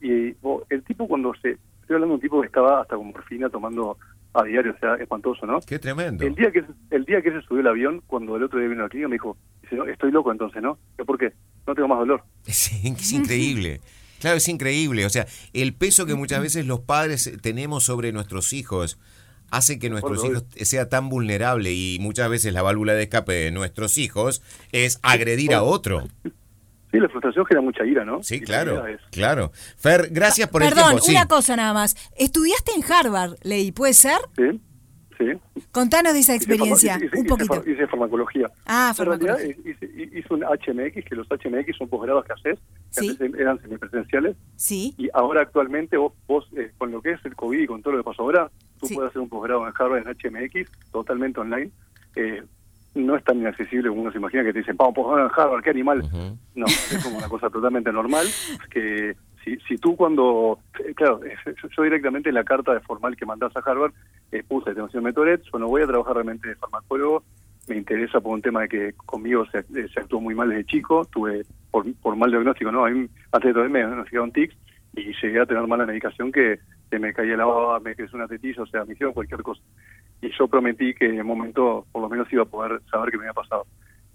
Y 0.00 0.32
vos, 0.32 0.64
el 0.70 0.82
tipo 0.82 1.06
cuando 1.06 1.34
se... 1.34 1.58
Estoy 1.82 1.94
hablando 1.94 2.14
de 2.14 2.14
un 2.14 2.20
tipo 2.20 2.40
que 2.40 2.48
estaba 2.48 2.80
hasta 2.80 2.96
con 2.96 3.08
morfina 3.08 3.48
tomando 3.48 3.96
a 4.38 4.44
diario, 4.44 4.72
o 4.72 4.78
sea, 4.78 4.94
espantoso, 4.94 5.46
¿no? 5.46 5.60
Qué 5.60 5.78
tremendo. 5.78 6.24
El 6.24 6.34
día 6.34 6.50
que 6.50 6.64
el 6.90 7.04
día 7.04 7.22
que 7.22 7.32
se 7.32 7.42
subió 7.42 7.60
el 7.60 7.66
avión, 7.68 8.02
cuando 8.06 8.36
el 8.36 8.42
otro 8.42 8.58
día 8.58 8.68
vino 8.68 8.82
a 8.82 8.84
la 8.84 8.88
clínica, 8.88 9.08
me 9.08 9.14
dijo, 9.14 9.36
dice, 9.62 9.76
no, 9.76 9.84
estoy 9.84 10.10
loco 10.10 10.32
entonces, 10.32 10.62
¿no? 10.62 10.78
Yo, 10.98 11.04
¿Por 11.04 11.18
qué? 11.18 11.32
No 11.66 11.74
tengo 11.74 11.88
más 11.88 11.98
dolor. 11.98 12.22
Es, 12.46 12.72
es 12.72 13.12
increíble. 13.12 13.80
Claro, 14.20 14.36
es 14.38 14.48
increíble. 14.48 15.04
O 15.04 15.10
sea, 15.10 15.26
el 15.52 15.74
peso 15.74 16.06
que 16.06 16.14
muchas 16.14 16.40
veces 16.40 16.66
los 16.66 16.80
padres 16.80 17.32
tenemos 17.42 17.84
sobre 17.84 18.12
nuestros 18.12 18.52
hijos 18.52 18.98
hace 19.50 19.78
que 19.78 19.90
nuestros 19.90 20.24
hijos 20.24 20.44
sea 20.62 20.88
tan 20.88 21.08
vulnerable 21.08 21.72
y 21.72 21.98
muchas 22.00 22.28
veces 22.28 22.52
la 22.52 22.62
válvula 22.62 22.94
de 22.94 23.04
escape 23.04 23.32
de 23.32 23.50
nuestros 23.50 23.98
hijos 23.98 24.42
es 24.72 24.98
agredir 25.02 25.54
a 25.54 25.62
otro. 25.62 26.08
Sí, 26.96 27.00
la 27.02 27.08
frustración 27.08 27.44
genera 27.46 27.62
mucha 27.62 27.84
ira, 27.84 28.04
¿no? 28.04 28.22
Sí, 28.22 28.36
Y 28.36 28.40
claro, 28.40 28.84
claro. 29.10 29.52
Fer, 29.76 30.08
gracias 30.10 30.48
por 30.48 30.62
el 30.62 30.68
Perdón, 30.70 30.86
tiempo. 30.90 31.04
Sí. 31.04 31.12
una 31.12 31.26
cosa 31.28 31.56
nada 31.56 31.72
más. 31.74 31.94
Estudiaste 32.16 32.72
en 32.76 32.82
Harvard, 32.90 33.34
Ley, 33.42 33.70
¿puede 33.72 33.92
ser? 33.92 34.18
Sí, 34.36 34.60
sí. 35.18 35.62
Contanos 35.72 36.12
de 36.14 36.20
esa 36.20 36.34
experiencia, 36.34 36.96
hice- 36.96 37.06
hice- 37.06 37.16
un 37.18 37.26
hice 37.26 37.28
poquito. 37.46 37.70
Hice 37.70 37.86
farmacología. 37.86 38.50
Ah, 38.66 38.94
En 38.98 39.04
realidad 39.06 39.36
farmacología. 39.36 39.72
hice, 39.72 40.18
hice 40.18 40.34
un 40.34 40.42
HMX, 40.44 41.04
que 41.04 41.14
los 41.14 41.26
HMX 41.30 41.76
son 41.76 41.88
posgrados 41.88 42.24
que 42.24 42.32
haces, 42.32 42.58
que 42.94 43.00
Sí. 43.00 43.08
antes 43.10 43.34
eran 43.40 43.60
semipresenciales, 43.62 44.36
Sí, 44.56 44.94
y 44.98 45.08
ahora 45.14 45.42
actualmente 45.42 45.96
vos, 45.98 46.12
vos 46.26 46.46
eh, 46.56 46.70
con 46.78 46.90
lo 46.92 47.00
que 47.02 47.12
es 47.12 47.24
el 47.24 47.34
COVID 47.36 47.58
y 47.60 47.66
con 47.66 47.82
todo 47.82 47.92
lo 47.94 47.98
que 48.00 48.04
pasó 48.04 48.22
ahora, 48.22 48.50
tú 48.80 48.86
Sí. 48.86 48.94
puedes 48.94 49.10
hacer 49.10 49.20
un 49.20 49.28
posgrado 49.28 49.66
en 49.66 49.72
Harvard 49.78 49.98
en 50.06 50.08
HMX, 50.08 50.70
totalmente 50.92 51.40
online. 51.40 51.70
Eh, 52.14 52.42
no 52.96 53.16
es 53.16 53.24
tan 53.24 53.38
inaccesible 53.38 53.88
como 53.88 54.02
uno 54.02 54.10
se 54.10 54.18
imagina 54.18 54.42
que 54.42 54.52
te 54.52 54.60
dicen, 54.60 54.76
vamos, 54.76 54.94
posgrado 54.94 55.26
en 55.26 55.32
Harvard, 55.36 55.62
qué 55.62 55.70
animal. 55.70 56.02
No, 56.54 56.66
es 56.66 57.00
como 57.04 57.18
una 57.18 57.28
cosa 57.28 57.50
totalmente 57.50 57.92
normal, 57.92 58.26
que 58.70 59.16
si, 59.44 59.56
si 59.68 59.76
tú 59.76 59.94
cuando, 59.96 60.58
eh, 60.84 60.94
claro, 60.94 61.20
yo, 61.44 61.68
yo 61.68 61.82
directamente 61.82 62.30
en 62.30 62.34
la 62.34 62.44
carta 62.44 62.72
de 62.72 62.80
formal 62.80 63.16
que 63.16 63.26
mandás 63.26 63.56
a 63.56 63.60
Harvard, 63.60 63.92
eh, 64.32 64.42
puse, 64.42 64.74
tengo 64.74 64.88
síndrome 64.88 65.10
de 65.10 65.14
Tourette, 65.14 65.44
yo 65.52 65.58
no 65.58 65.68
voy 65.68 65.82
a 65.82 65.86
trabajar 65.86 66.14
realmente 66.14 66.48
de 66.48 66.56
farmacólogo, 66.56 67.22
me 67.68 67.76
interesa 67.76 68.20
por 68.20 68.32
un 68.32 68.42
tema 68.42 68.62
de 68.62 68.68
que 68.68 68.92
conmigo 68.94 69.44
se, 69.46 69.58
eh, 69.58 69.88
se 69.92 70.00
actuó 70.00 70.20
muy 70.20 70.34
mal 70.34 70.48
desde 70.48 70.64
chico, 70.64 71.04
tuve 71.04 71.44
por, 71.70 71.84
por 71.96 72.16
mal 72.16 72.30
diagnóstico, 72.30 72.72
¿no? 72.72 72.84
A 72.84 72.90
mí, 72.90 73.08
antes 73.32 73.48
de 73.48 73.54
todo 73.54 73.68
me 73.68 73.80
diagnosticaron 73.80 74.32
tics 74.32 74.56
y 74.94 75.12
llegué 75.20 75.40
a 75.40 75.46
tener 75.46 75.66
mala 75.66 75.84
medicación 75.84 76.32
que, 76.32 76.58
que 76.90 76.98
me 76.98 77.12
caía 77.12 77.36
la 77.36 77.44
baba, 77.44 77.80
me 77.80 77.94
creció 77.94 78.16
una 78.16 78.28
tetilla, 78.28 78.62
o 78.62 78.66
sea, 78.66 78.84
me 78.84 78.94
hicieron 78.94 79.12
cualquier 79.12 79.42
cosa. 79.42 79.60
Y 80.22 80.30
yo 80.38 80.48
prometí 80.48 80.94
que 80.94 81.06
en 81.06 81.20
un 81.20 81.26
momento 81.26 81.86
por 81.92 82.02
lo 82.02 82.08
menos 82.08 82.32
iba 82.32 82.42
a 82.42 82.46
poder 82.46 82.80
saber 82.90 83.10
qué 83.10 83.18
me 83.18 83.24
había 83.24 83.34
pasado 83.34 83.66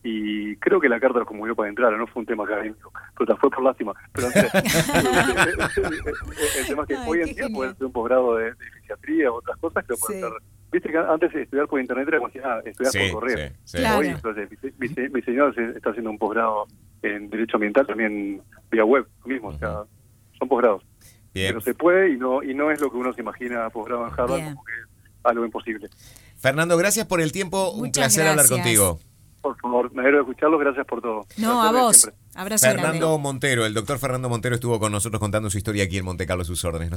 y 0.03 0.55
creo 0.55 0.79
que 0.79 0.89
la 0.89 0.99
carta 0.99 1.19
lo 1.19 1.27
conmovió 1.27 1.55
para 1.55 1.69
entrar, 1.69 1.93
no 1.95 2.07
fue 2.07 2.21
un 2.21 2.25
tema 2.25 2.43
académico, 2.43 2.91
pero 3.15 3.37
fue 3.37 3.51
por 3.51 3.61
lástima. 3.63 3.93
Pero 4.13 4.29
no 4.29 4.33
sé. 4.33 4.49
el 6.59 6.67
tema 6.67 6.81
es 6.83 6.87
que 6.87 6.95
Ay, 6.95 7.03
hoy 7.07 7.19
en 7.19 7.25
día 7.25 7.33
genial. 7.35 7.51
puedes 7.53 7.73
hacer 7.73 7.85
un 7.85 7.91
posgrado 7.93 8.35
de, 8.35 8.45
de 8.45 8.55
fisiatría 8.79 9.31
o 9.31 9.35
otras 9.35 9.57
cosas 9.59 9.85
que 9.85 9.93
lo 9.93 9.99
puedes 9.99 10.21
Sí. 10.21 10.25
hacer. 10.27 10.37
Viste 10.71 10.89
que 10.89 10.97
antes 10.97 11.33
de 11.33 11.41
estudiar 11.43 11.67
por 11.67 11.81
internet 11.81 12.07
era 12.07 12.17
como 12.19 12.31
si, 12.31 12.39
ah, 12.39 12.61
estudiar 12.65 12.91
Sí, 12.93 12.99
por 13.11 13.21
correo. 13.21 13.49
sí, 13.49 13.53
sí. 13.65 13.77
Claro. 13.77 13.99
Hoy, 13.99 14.07
entonces, 14.07 14.49
mi, 14.79 14.87
mi, 14.87 15.09
mi 15.09 15.21
señor 15.21 15.53
se- 15.53 15.77
está 15.77 15.89
haciendo 15.89 16.09
un 16.11 16.17
posgrado 16.17 16.65
en 17.01 17.29
Derecho 17.29 17.57
Ambiental 17.57 17.85
también 17.85 18.41
vía 18.71 18.85
web, 18.85 19.05
lo 19.23 19.27
mismo, 19.27 19.49
o 19.49 19.53
sea, 19.57 19.83
son 20.39 20.47
posgrados. 20.47 20.83
Pero 21.33 21.61
se 21.61 21.73
puede 21.75 22.09
y 22.11 22.17
no 22.17 22.41
y 22.43 22.53
no 22.53 22.71
es 22.71 22.81
lo 22.81 22.89
que 22.91 22.97
uno 22.97 23.13
se 23.13 23.21
imagina 23.21 23.69
posgrado 23.69 24.05
en 24.07 24.13
Harvard, 24.13 24.39
Bien. 24.41 24.53
como 24.53 24.65
que 24.65 24.73
es 24.73 24.87
algo 25.23 25.45
imposible. 25.45 25.89
Fernando, 26.37 26.77
gracias 26.77 27.05
por 27.07 27.21
el 27.21 27.31
tiempo. 27.31 27.71
un 27.71 27.91
placer 27.91 28.27
hablar 28.27 28.47
contigo. 28.47 28.99
Por 29.41 29.57
favor, 29.59 29.91
me 29.93 30.01
alegro 30.01 30.19
de 30.19 30.23
escucharlo, 30.23 30.57
gracias 30.59 30.85
por 30.85 31.01
todo. 31.01 31.25
No, 31.37 31.63
a 31.63 31.71
vos. 31.71 31.97
siempre. 31.97 32.19
Abrazo 32.35 32.65
Fernando 32.65 33.07
grande. 33.07 33.23
Montero, 33.23 33.65
el 33.65 33.73
doctor 33.73 33.99
Fernando 33.99 34.29
Montero 34.29 34.55
estuvo 34.55 34.79
con 34.79 34.91
nosotros 34.91 35.19
contando 35.19 35.49
su 35.49 35.57
historia 35.57 35.83
aquí 35.83 35.97
en 35.97 36.05
Monte 36.05 36.25
Carlo, 36.25 36.45
sus 36.45 36.63
órdenes. 36.63 36.91